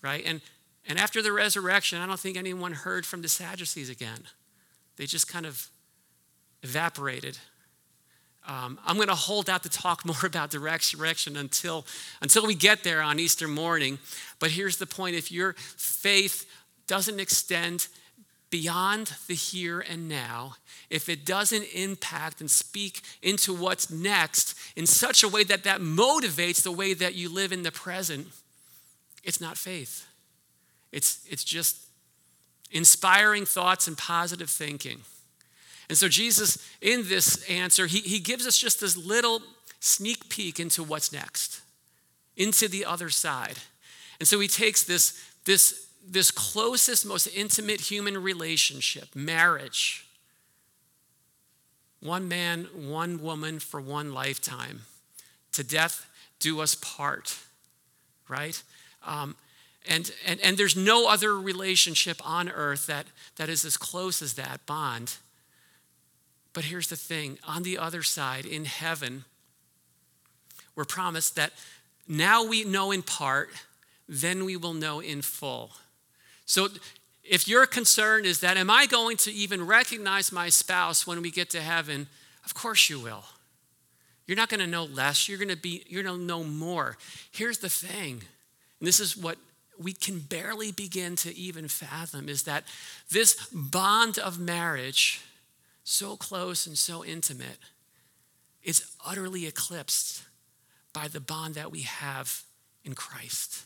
right? 0.00 0.24
And, 0.24 0.40
and 0.88 0.98
after 0.98 1.20
the 1.20 1.32
resurrection, 1.32 2.00
I 2.00 2.06
don't 2.06 2.18
think 2.18 2.38
anyone 2.38 2.72
heard 2.72 3.04
from 3.04 3.20
the 3.20 3.28
Sadducees 3.28 3.90
again. 3.90 4.20
They 4.96 5.04
just 5.04 5.28
kind 5.28 5.44
of 5.44 5.68
evaporated 6.62 7.36
um, 8.50 8.80
I'm 8.84 8.96
going 8.96 9.06
to 9.06 9.14
hold 9.14 9.48
out 9.48 9.62
to 9.62 9.68
talk 9.68 10.04
more 10.04 10.24
about 10.24 10.50
the 10.50 10.58
resurrection 10.58 11.36
until, 11.36 11.86
until 12.20 12.46
we 12.46 12.56
get 12.56 12.82
there 12.82 13.00
on 13.00 13.20
Easter 13.20 13.46
morning. 13.46 13.98
But 14.40 14.50
here's 14.50 14.78
the 14.78 14.86
point 14.86 15.14
if 15.14 15.30
your 15.30 15.54
faith 15.56 16.50
doesn't 16.88 17.20
extend 17.20 17.86
beyond 18.50 19.12
the 19.28 19.34
here 19.34 19.78
and 19.78 20.08
now, 20.08 20.56
if 20.90 21.08
it 21.08 21.24
doesn't 21.24 21.62
impact 21.72 22.40
and 22.40 22.50
speak 22.50 23.02
into 23.22 23.54
what's 23.54 23.88
next 23.88 24.58
in 24.74 24.84
such 24.84 25.22
a 25.22 25.28
way 25.28 25.44
that 25.44 25.62
that 25.62 25.80
motivates 25.80 26.64
the 26.64 26.72
way 26.72 26.92
that 26.92 27.14
you 27.14 27.32
live 27.32 27.52
in 27.52 27.62
the 27.62 27.70
present, 27.70 28.26
it's 29.22 29.40
not 29.40 29.56
faith. 29.56 30.08
It's, 30.90 31.24
it's 31.30 31.44
just 31.44 31.76
inspiring 32.72 33.46
thoughts 33.46 33.86
and 33.86 33.96
positive 33.96 34.50
thinking. 34.50 35.02
And 35.90 35.98
so, 35.98 36.06
Jesus, 36.06 36.56
in 36.80 37.08
this 37.08 37.42
answer, 37.50 37.88
he, 37.88 37.98
he 37.98 38.20
gives 38.20 38.46
us 38.46 38.56
just 38.56 38.80
this 38.80 38.96
little 38.96 39.42
sneak 39.80 40.28
peek 40.28 40.60
into 40.60 40.84
what's 40.84 41.12
next, 41.12 41.62
into 42.36 42.68
the 42.68 42.84
other 42.84 43.10
side. 43.10 43.56
And 44.20 44.28
so, 44.28 44.38
he 44.38 44.46
takes 44.46 44.84
this, 44.84 45.20
this, 45.46 45.88
this 46.08 46.30
closest, 46.30 47.04
most 47.04 47.26
intimate 47.26 47.80
human 47.80 48.22
relationship, 48.22 49.16
marriage, 49.16 50.06
one 51.98 52.28
man, 52.28 52.68
one 52.72 53.20
woman 53.20 53.58
for 53.58 53.80
one 53.80 54.14
lifetime, 54.14 54.82
to 55.50 55.64
death 55.64 56.06
do 56.38 56.60
us 56.60 56.76
part, 56.76 57.36
right? 58.28 58.62
Um, 59.04 59.34
and, 59.88 60.12
and, 60.24 60.38
and 60.38 60.56
there's 60.56 60.76
no 60.76 61.08
other 61.08 61.36
relationship 61.36 62.20
on 62.24 62.48
earth 62.48 62.86
that, 62.86 63.06
that 63.34 63.48
is 63.48 63.64
as 63.64 63.76
close 63.76 64.22
as 64.22 64.34
that 64.34 64.64
bond. 64.66 65.16
But 66.52 66.64
here's 66.64 66.88
the 66.88 66.96
thing 66.96 67.38
on 67.46 67.62
the 67.62 67.78
other 67.78 68.02
side, 68.02 68.44
in 68.44 68.64
heaven, 68.64 69.24
we're 70.74 70.84
promised 70.84 71.36
that 71.36 71.52
now 72.08 72.44
we 72.44 72.64
know 72.64 72.90
in 72.90 73.02
part, 73.02 73.50
then 74.08 74.44
we 74.44 74.56
will 74.56 74.74
know 74.74 75.00
in 75.00 75.22
full. 75.22 75.72
So 76.44 76.68
if 77.22 77.46
your 77.46 77.66
concern 77.66 78.24
is 78.24 78.40
that, 78.40 78.56
am 78.56 78.70
I 78.70 78.86
going 78.86 79.16
to 79.18 79.32
even 79.32 79.64
recognize 79.64 80.32
my 80.32 80.48
spouse 80.48 81.06
when 81.06 81.22
we 81.22 81.30
get 81.30 81.50
to 81.50 81.60
heaven? 81.60 82.08
Of 82.44 82.54
course 82.54 82.90
you 82.90 82.98
will. 82.98 83.24
You're 84.26 84.36
not 84.36 84.48
going 84.48 84.60
to 84.60 84.66
know 84.66 84.84
less, 84.84 85.28
you're 85.28 85.38
going 85.38 85.48
to 85.48 85.56
be 85.56 85.84
you're 85.88 86.02
going 86.02 86.18
to 86.18 86.24
know 86.24 86.44
more. 86.44 86.96
Here's 87.30 87.58
the 87.58 87.68
thing. 87.68 88.22
And 88.78 88.86
this 88.86 89.00
is 89.00 89.16
what 89.16 89.38
we 89.78 89.92
can 89.92 90.20
barely 90.20 90.72
begin 90.72 91.16
to 91.16 91.34
even 91.36 91.68
fathom 91.68 92.28
is 92.28 92.42
that 92.44 92.64
this 93.10 93.48
bond 93.52 94.18
of 94.18 94.38
marriage 94.38 95.20
so 95.90 96.16
close 96.16 96.66
and 96.66 96.78
so 96.78 97.04
intimate, 97.04 97.58
is 98.62 98.84
utterly 99.04 99.46
eclipsed 99.46 100.22
by 100.92 101.08
the 101.08 101.20
bond 101.20 101.54
that 101.54 101.72
we 101.72 101.80
have 101.80 102.42
in 102.84 102.94
Christ, 102.94 103.64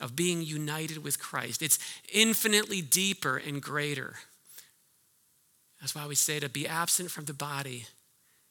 of 0.00 0.14
being 0.14 0.42
united 0.42 1.02
with 1.02 1.18
Christ. 1.18 1.62
It's 1.62 1.78
infinitely 2.12 2.80
deeper 2.80 3.36
and 3.36 3.60
greater. 3.62 4.14
That's 5.80 5.94
why 5.94 6.06
we 6.06 6.14
say 6.14 6.40
to 6.40 6.48
be 6.48 6.66
absent 6.66 7.10
from 7.10 7.24
the 7.24 7.34
body 7.34 7.86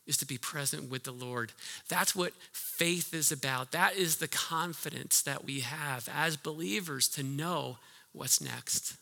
is 0.05 0.17
to 0.17 0.25
be 0.25 0.37
present 0.37 0.89
with 0.89 1.03
the 1.03 1.11
Lord. 1.11 1.51
That's 1.89 2.15
what 2.15 2.33
faith 2.51 3.13
is 3.13 3.31
about. 3.31 3.71
That 3.71 3.95
is 3.95 4.17
the 4.17 4.27
confidence 4.27 5.21
that 5.21 5.43
we 5.43 5.59
have 5.59 6.09
as 6.13 6.37
believers 6.37 7.07
to 7.09 7.23
know 7.23 7.77
what's 8.13 8.41
next. 8.41 8.95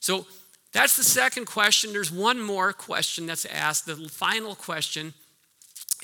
So, 0.00 0.26
that's 0.72 0.96
the 0.96 1.04
second 1.04 1.46
question. 1.46 1.92
There's 1.92 2.12
one 2.12 2.40
more 2.40 2.72
question 2.72 3.26
that's 3.26 3.44
asked, 3.44 3.86
the 3.86 3.96
final 3.96 4.54
question. 4.54 5.14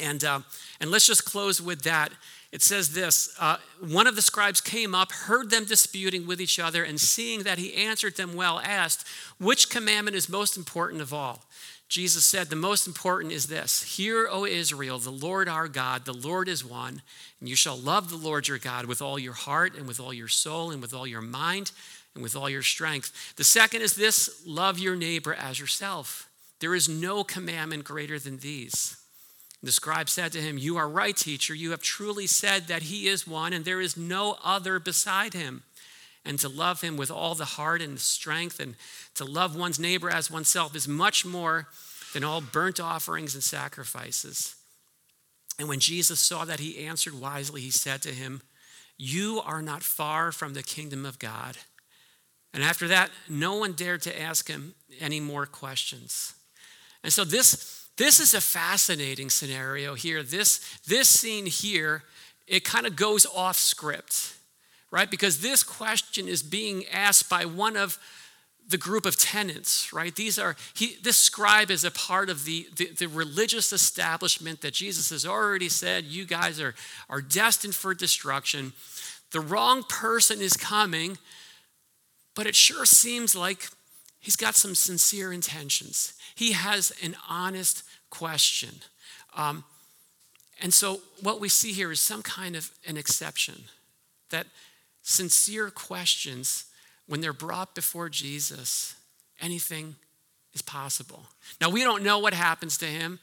And, 0.01 0.23
uh, 0.25 0.41
and 0.81 0.91
let's 0.91 1.07
just 1.07 1.25
close 1.25 1.63
with 1.63 1.83
that. 1.83 2.13
It 2.53 2.63
says 2.63 2.95
this 2.95 3.35
uh, 3.41 3.59
One 3.81 4.07
of 4.07 4.17
the 4.17 4.23
scribes 4.23 4.61
came 4.61 4.95
up, 4.95 5.13
heard 5.13 5.51
them 5.51 5.65
disputing 5.65 6.27
with 6.27 6.41
each 6.41 6.59
other, 6.59 6.85
and 6.85 7.01
seeing 7.01 7.43
that 7.43 7.59
he 7.59 7.75
answered 7.75 8.17
them 8.17 8.35
well, 8.35 8.61
asked, 8.61 9.07
Which 9.39 9.71
commandment 9.71 10.17
is 10.17 10.29
most 10.29 10.57
important 10.57 11.01
of 11.01 11.13
all? 11.13 11.45
Jesus 11.89 12.25
said, 12.25 12.49
The 12.49 12.57
most 12.57 12.87
important 12.87 13.33
is 13.33 13.47
this 13.47 13.97
Hear, 13.97 14.29
O 14.31 14.45
Israel, 14.45 14.99
the 14.99 15.11
Lord 15.11 15.49
our 15.49 15.69
God, 15.69 16.05
the 16.05 16.13
Lord 16.13 16.49
is 16.49 16.65
one, 16.65 17.03
and 17.41 17.49
you 17.49 17.57
shall 17.57 17.77
love 17.77 18.11
the 18.11 18.17
Lord 18.17 18.49
your 18.49 18.59
God 18.59 18.87
with 18.87 19.01
all 19.01 19.19
your 19.19 19.35
heart, 19.35 19.77
and 19.77 19.87
with 19.87 20.01
all 20.01 20.13
your 20.13 20.29
soul, 20.29 20.71
and 20.71 20.83
with 20.83 20.95
all 20.95 21.07
your 21.07 21.21
mind, 21.21 21.73
and 22.17 22.23
with 22.23 22.35
all 22.35 22.51
your 22.51 22.63
strength. 22.63 23.35
The 23.37 23.45
second 23.45 23.83
is 23.83 23.95
this 23.95 24.43
love 24.45 24.79
your 24.79 24.97
neighbor 24.97 25.35
as 25.35 25.61
yourself. 25.61 26.29
There 26.61 26.75
is 26.75 26.89
no 26.89 27.23
commandment 27.23 27.85
greater 27.85 28.19
than 28.19 28.39
these. 28.39 28.97
The 29.63 29.73
scribe 29.73 30.09
said 30.09 30.33
to 30.33 30.41
him, 30.41 30.59
You 30.59 30.77
are 30.77 30.89
right, 30.89 31.17
teacher. 31.17 31.55
You 31.55 31.71
have 31.71 31.83
truly 31.83 32.27
said 32.27 32.69
that 32.69 32.83
he 32.83 33.09
is 33.09 33.27
one, 33.27 33.53
and 33.53 33.65
there 33.65 33.81
is 33.81 33.97
no 33.97 34.39
other 34.43 34.79
beside 34.79 35.35
him. 35.35 35.63
And 36.25 36.39
to 36.41 36.49
love 36.49 36.81
him 36.81 36.97
with 36.97 37.11
all 37.11 37.35
the 37.35 37.45
heart 37.45 37.81
and 37.81 38.01
strength, 38.01 38.59
and 38.59 38.75
to 39.15 39.25
love 39.25 39.57
one's 39.57 39.79
neighbor 39.79 40.11
as 40.11 40.31
oneself 40.31 40.75
is 40.75 40.89
much 40.89 41.25
more 41.25 41.69
than 42.13 42.25
all 42.25 42.41
burnt 42.41 42.81
offerings 42.81 43.35
and 43.35 43.43
sacrifices. 43.43 44.57
And 45.59 45.69
when 45.69 45.81
Jesus 45.81 46.21
saw 46.21 46.45
that 46.45 46.61
he 46.61 46.87
answered 46.87 47.19
wisely, 47.19 47.61
he 47.61 47.71
said 47.71 48.03
to 48.03 48.11
him, 48.11 48.43
You 48.97 49.41
are 49.45 49.63
not 49.63 49.83
far 49.83 50.33
from 50.33 50.55
the 50.55 50.63
kingdom 50.63 51.07
of 51.07 51.19
God. 51.19 51.59
And 52.55 52.63
after 52.63 52.89
that, 52.89 53.11
no 53.29 53.57
one 53.57 53.73
dared 53.73 54.03
to 54.03 54.21
ask 54.21 54.49
him 54.49 54.75
any 55.01 55.21
more 55.21 55.47
questions. 55.47 56.35
And 57.03 57.13
so 57.13 57.25
this 57.25 57.87
this 57.97 58.21
is 58.21 58.35
a 58.35 58.41
fascinating 58.41 59.31
scenario 59.31 59.95
here. 59.95 60.23
This, 60.23 60.61
this 60.87 61.09
scene 61.09 61.47
here, 61.47 62.03
it 62.47 62.63
kind 62.63 62.87
of 62.87 62.95
goes 62.95 63.25
off 63.27 63.57
script, 63.57 64.35
right? 64.91 65.11
Because 65.11 65.41
this 65.41 65.63
question 65.63 66.29
is 66.29 66.43
being 66.43 66.85
asked 66.93 67.31
by 67.31 67.47
one 67.47 67.77
of 67.77 67.99
the 68.69 68.77
group 68.77 69.07
of 69.07 69.17
tenants, 69.17 69.93
right? 69.93 70.15
These 70.15 70.39
are, 70.39 70.57
he, 70.75 70.97
this 71.03 71.17
scribe 71.17 71.71
is 71.71 71.85
a 71.85 71.91
part 71.91 72.29
of 72.29 72.45
the, 72.45 72.67
the, 72.77 72.91
the, 72.91 73.07
religious 73.07 73.73
establishment 73.73 74.61
that 74.63 74.75
Jesus 74.75 75.11
has 75.11 75.25
already 75.25 75.69
said, 75.69 76.05
you 76.05 76.25
guys 76.27 76.61
are, 76.61 76.75
are 77.09 77.23
destined 77.23 77.77
for 77.77 77.95
destruction. 77.95 78.73
The 79.31 79.41
wrong 79.41 79.85
person 79.85 80.41
is 80.41 80.55
coming, 80.55 81.17
but 82.37 82.47
it 82.47 82.55
sure 82.55 82.85
seems 82.85 83.35
like 83.35 83.69
he's 84.21 84.37
got 84.37 84.55
some 84.55 84.77
sincere 84.77 85.33
intentions. 85.33 86.13
He 86.37 86.53
has 86.53 86.93
an 87.03 87.17
honest 87.29 87.83
question. 88.11 88.83
Um, 89.35 89.65
and 90.63 90.73
so 90.73 91.01
what 91.23 91.41
we 91.41 91.49
see 91.49 91.73
here 91.73 91.91
is 91.91 92.01
some 92.01 92.23
kind 92.23 92.55
of 92.55 92.71
an 92.87 92.97
exception 92.97 93.65
that 94.31 94.47
sincere 95.03 95.71
questions, 95.71 96.67
when 97.07 97.21
they're 97.21 97.33
brought 97.33 97.75
before 97.75 98.09
Jesus, 98.09 98.95
anything 99.41 99.97
is 100.53 100.63
possible. 100.63 101.27
Now, 101.61 101.71
we 101.71 101.83
don't 101.83 102.03
know 102.03 102.19
what 102.19 102.35
happens 102.35 102.77
to 102.79 102.87
him, 102.87 103.21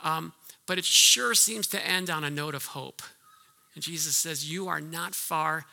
um, 0.00 0.32
but 0.66 0.78
it 0.78 0.84
sure 0.84 1.34
seems 1.34 1.66
to 1.68 1.86
end 1.86 2.10
on 2.10 2.24
a 2.24 2.30
note 2.30 2.54
of 2.54 2.66
hope. 2.66 3.02
And 3.74 3.84
Jesus 3.84 4.16
says, 4.16 4.50
You 4.50 4.68
are 4.68 4.80
not 4.80 5.14
far 5.14 5.66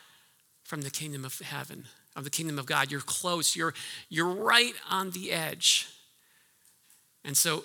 from 0.62 0.82
the 0.82 0.90
kingdom 0.90 1.24
of 1.24 1.38
heaven, 1.38 1.86
of 2.16 2.24
the 2.24 2.30
kingdom 2.30 2.58
of 2.58 2.66
God. 2.66 2.90
You're 2.90 3.00
close, 3.00 3.56
you're, 3.56 3.74
you're 4.08 4.26
right 4.26 4.74
on 4.90 5.10
the 5.10 5.32
edge. 5.32 5.88
And 7.24 7.36
so 7.36 7.64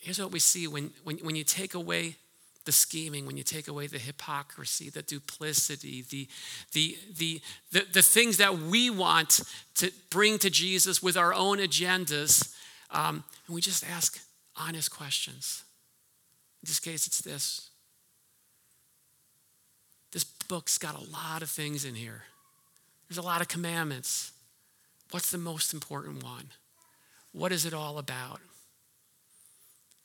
here's 0.00 0.18
what 0.18 0.32
we 0.32 0.38
see 0.38 0.66
when, 0.66 0.92
when, 1.04 1.18
when 1.18 1.36
you 1.36 1.44
take 1.44 1.74
away 1.74 2.16
the 2.64 2.72
scheming, 2.72 3.26
when 3.26 3.36
you 3.36 3.42
take 3.42 3.66
away 3.66 3.86
the 3.86 3.98
hypocrisy, 3.98 4.88
the 4.88 5.02
duplicity, 5.02 6.04
the, 6.08 6.28
the, 6.72 6.96
the, 7.16 7.40
the, 7.72 7.86
the 7.92 8.02
things 8.02 8.36
that 8.36 8.56
we 8.56 8.88
want 8.88 9.40
to 9.74 9.92
bring 10.10 10.38
to 10.38 10.50
Jesus 10.50 11.02
with 11.02 11.16
our 11.16 11.34
own 11.34 11.58
agendas, 11.58 12.54
um, 12.90 13.24
and 13.46 13.54
we 13.54 13.60
just 13.60 13.84
ask 13.88 14.20
honest 14.56 14.90
questions. 14.90 15.64
In 16.62 16.68
this 16.68 16.78
case, 16.78 17.06
it's 17.06 17.20
this. 17.20 17.70
This 20.12 20.24
book's 20.24 20.78
got 20.78 20.94
a 20.94 21.10
lot 21.10 21.42
of 21.42 21.50
things 21.50 21.84
in 21.84 21.94
here. 21.94 22.24
There's 23.12 23.22
a 23.22 23.28
lot 23.28 23.42
of 23.42 23.48
commandments. 23.48 24.32
What's 25.10 25.30
the 25.30 25.36
most 25.36 25.74
important 25.74 26.22
one? 26.24 26.46
What 27.32 27.52
is 27.52 27.66
it 27.66 27.74
all 27.74 27.98
about? 27.98 28.40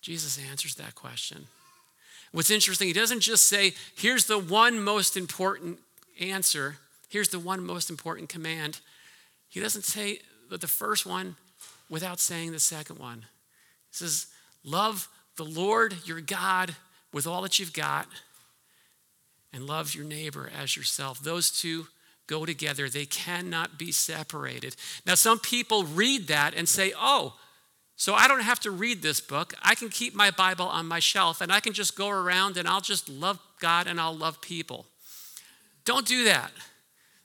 Jesus 0.01 0.37
answers 0.51 0.75
that 0.75 0.93
question. 0.93 1.47
What's 2.33 2.51
interesting, 2.51 2.89
he 2.89 2.93
doesn't 2.93 3.21
just 3.21 3.47
say, 3.47 3.75
here's 3.95 4.25
the 4.25 4.37
one 4.37 4.81
most 4.81 5.15
important 5.15 5.79
answer, 6.19 6.79
here's 7.07 7.29
the 7.29 7.39
one 7.39 7.65
most 7.65 7.89
important 7.89 8.27
command. 8.27 8.81
He 9.47 9.61
doesn't 9.61 9.85
say 9.85 10.19
the 10.49 10.67
first 10.67 11.05
one 11.05 11.37
without 11.89 12.19
saying 12.19 12.51
the 12.51 12.59
second 12.59 12.99
one. 12.99 13.19
He 13.19 13.93
says, 13.93 14.27
Love 14.65 15.07
the 15.37 15.45
Lord 15.45 15.95
your 16.03 16.19
God 16.19 16.75
with 17.13 17.25
all 17.25 17.41
that 17.43 17.57
you've 17.57 17.71
got, 17.71 18.09
and 19.53 19.65
love 19.65 19.95
your 19.95 20.03
neighbor 20.03 20.51
as 20.53 20.75
yourself. 20.75 21.21
Those 21.21 21.49
two 21.49 21.87
go 22.27 22.45
together, 22.45 22.89
they 22.89 23.05
cannot 23.05 23.77
be 23.77 23.91
separated. 23.91 24.75
Now, 25.05 25.15
some 25.15 25.39
people 25.39 25.83
read 25.83 26.27
that 26.27 26.53
and 26.53 26.67
say, 26.69 26.93
Oh, 26.97 27.33
so 27.99 28.13
I 28.13 28.27
don't 28.27 28.43
have 28.43 28.59
to 28.59 28.71
read 28.71 29.01
this 29.01 29.19
book. 29.19 29.55
I 29.63 29.73
can 29.73 29.89
keep 29.89 30.13
my 30.13 30.29
Bible 30.29 30.67
on 30.67 30.85
my 30.85 30.99
shelf 30.99 31.41
and 31.41 31.51
I 31.51 31.59
can 31.59 31.73
just 31.73 31.97
go 31.97 32.09
around 32.09 32.55
and 32.55 32.67
I'll 32.67 32.79
just 32.79 33.09
love 33.09 33.39
God 33.59 33.87
and 33.87 33.99
I'll 33.99 34.15
love 34.15 34.39
people. 34.39 34.85
Don't 35.83 36.05
do 36.05 36.25
that. 36.25 36.51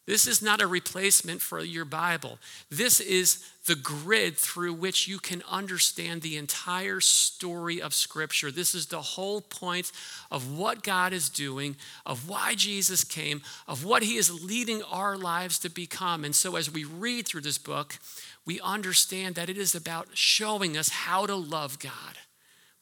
This 0.04 0.26
is 0.26 0.42
not 0.42 0.60
a 0.60 0.66
replacement 0.66 1.40
for 1.40 1.60
your 1.60 1.84
Bible. 1.84 2.38
This 2.68 2.98
is 2.98 3.48
the 3.66 3.76
grid 3.76 4.36
through 4.36 4.74
which 4.74 5.06
you 5.06 5.20
can 5.20 5.44
understand 5.48 6.22
the 6.22 6.36
entire 6.36 6.98
story 6.98 7.80
of 7.80 7.94
Scripture. 7.94 8.50
This 8.50 8.74
is 8.74 8.86
the 8.86 9.00
whole 9.00 9.40
point 9.40 9.92
of 10.28 10.58
what 10.58 10.82
God 10.82 11.12
is 11.12 11.28
doing, 11.28 11.76
of 12.04 12.28
why 12.28 12.56
Jesus 12.56 13.04
came, 13.04 13.42
of 13.68 13.84
what 13.84 14.02
He 14.02 14.16
is 14.16 14.42
leading 14.44 14.82
our 14.82 15.16
lives 15.16 15.60
to 15.60 15.70
become. 15.70 16.24
And 16.24 16.34
so, 16.34 16.56
as 16.56 16.68
we 16.68 16.82
read 16.82 17.28
through 17.28 17.42
this 17.42 17.58
book, 17.58 17.98
we 18.44 18.60
understand 18.60 19.36
that 19.36 19.48
it 19.48 19.56
is 19.56 19.72
about 19.72 20.08
showing 20.14 20.76
us 20.76 20.88
how 20.88 21.26
to 21.26 21.36
love 21.36 21.78
God 21.78 22.18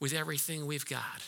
with 0.00 0.14
everything 0.14 0.64
we've 0.64 0.86
got 0.86 1.22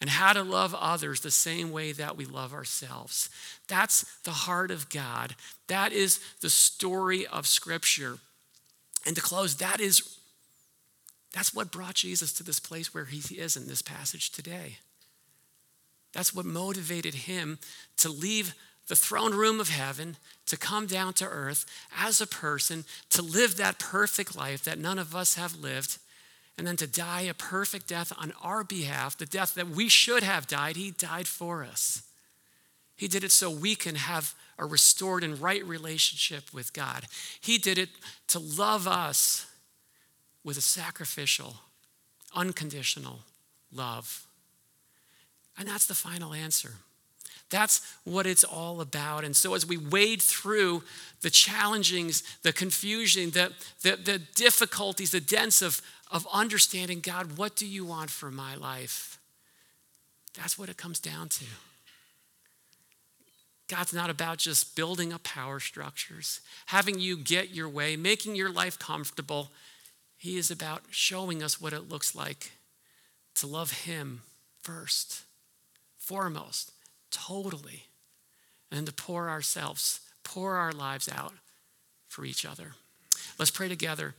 and 0.00 0.10
how 0.10 0.32
to 0.32 0.42
love 0.42 0.74
others 0.74 1.20
the 1.20 1.30
same 1.30 1.70
way 1.70 1.92
that 1.92 2.16
we 2.16 2.24
love 2.24 2.52
ourselves. 2.54 3.30
That's 3.66 4.04
the 4.22 4.30
heart 4.30 4.70
of 4.70 4.88
God. 4.90 5.34
That 5.66 5.92
is 5.92 6.20
the 6.40 6.50
story 6.50 7.26
of 7.26 7.46
Scripture. 7.46 8.18
And 9.06 9.16
to 9.16 9.22
close, 9.22 9.56
that 9.56 9.80
is 9.80 10.18
that's 11.32 11.54
what 11.54 11.70
brought 11.70 11.94
Jesus 11.94 12.32
to 12.34 12.42
this 12.42 12.60
place 12.60 12.94
where 12.94 13.04
he 13.04 13.36
is 13.36 13.56
in 13.56 13.68
this 13.68 13.82
passage 13.82 14.30
today. 14.30 14.78
That's 16.12 16.34
what 16.34 16.46
motivated 16.46 17.14
him 17.14 17.58
to 17.98 18.08
leave 18.08 18.54
the 18.88 18.96
throne 18.96 19.34
room 19.34 19.60
of 19.60 19.68
heaven, 19.68 20.16
to 20.46 20.56
come 20.56 20.86
down 20.86 21.12
to 21.14 21.26
earth 21.26 21.66
as 21.96 22.20
a 22.20 22.26
person, 22.26 22.84
to 23.10 23.20
live 23.20 23.56
that 23.56 23.78
perfect 23.78 24.34
life 24.34 24.64
that 24.64 24.78
none 24.78 24.98
of 24.98 25.14
us 25.14 25.34
have 25.34 25.60
lived, 25.60 25.98
and 26.58 26.66
then 26.66 26.76
to 26.76 26.88
die 26.88 27.22
a 27.22 27.34
perfect 27.34 27.86
death 27.86 28.12
on 28.18 28.32
our 28.42 28.64
behalf, 28.64 29.16
the 29.16 29.24
death 29.24 29.54
that 29.54 29.68
we 29.68 29.88
should 29.88 30.24
have 30.24 30.48
died. 30.48 30.76
He 30.76 30.90
died 30.90 31.28
for 31.28 31.62
us. 31.62 32.02
He 32.96 33.06
did 33.06 33.22
it 33.22 33.30
so 33.30 33.48
we 33.48 33.76
can 33.76 33.94
have 33.94 34.34
a 34.58 34.66
restored 34.66 35.22
and 35.22 35.40
right 35.40 35.64
relationship 35.64 36.52
with 36.52 36.72
God. 36.72 37.06
He 37.40 37.56
did 37.56 37.78
it 37.78 37.90
to 38.26 38.40
love 38.40 38.88
us 38.88 39.46
with 40.42 40.58
a 40.58 40.60
sacrificial, 40.60 41.54
unconditional 42.34 43.20
love. 43.72 44.26
And 45.56 45.68
that's 45.68 45.86
the 45.86 45.94
final 45.94 46.34
answer. 46.34 46.72
That's 47.50 47.80
what 48.04 48.26
it's 48.26 48.44
all 48.44 48.80
about. 48.80 49.24
And 49.24 49.34
so, 49.34 49.54
as 49.54 49.64
we 49.64 49.78
wade 49.78 50.20
through 50.20 50.82
the 51.22 51.30
challengings, 51.30 52.22
the 52.42 52.52
confusion, 52.52 53.30
the, 53.30 53.52
the, 53.82 53.96
the 53.96 54.18
difficulties, 54.18 55.12
the 55.12 55.20
dents 55.20 55.62
of, 55.62 55.80
of 56.10 56.26
understanding 56.32 57.00
God, 57.00 57.36
what 57.36 57.56
do 57.56 57.66
you 57.66 57.84
want 57.84 58.10
for 58.10 58.30
my 58.30 58.54
life? 58.54 59.18
That's 60.34 60.58
what 60.58 60.68
it 60.68 60.76
comes 60.76 61.00
down 61.00 61.28
to. 61.30 61.44
God's 63.68 63.92
not 63.92 64.08
about 64.08 64.38
just 64.38 64.74
building 64.74 65.12
up 65.12 65.22
power 65.22 65.60
structures, 65.60 66.40
having 66.66 66.98
you 66.98 67.16
get 67.18 67.50
your 67.50 67.68
way, 67.68 67.96
making 67.96 68.34
your 68.34 68.50
life 68.50 68.78
comfortable. 68.78 69.50
He 70.16 70.38
is 70.38 70.50
about 70.50 70.82
showing 70.90 71.42
us 71.42 71.60
what 71.60 71.74
it 71.74 71.88
looks 71.88 72.14
like 72.14 72.52
to 73.34 73.46
love 73.46 73.82
Him 73.82 74.22
first, 74.62 75.22
foremost, 75.98 76.72
totally, 77.10 77.84
and 78.72 78.86
to 78.86 78.92
pour 78.92 79.28
ourselves, 79.28 80.00
pour 80.24 80.56
our 80.56 80.72
lives 80.72 81.08
out 81.08 81.34
for 82.08 82.24
each 82.24 82.46
other. 82.46 82.72
Let's 83.38 83.50
pray 83.50 83.68
together. 83.68 84.14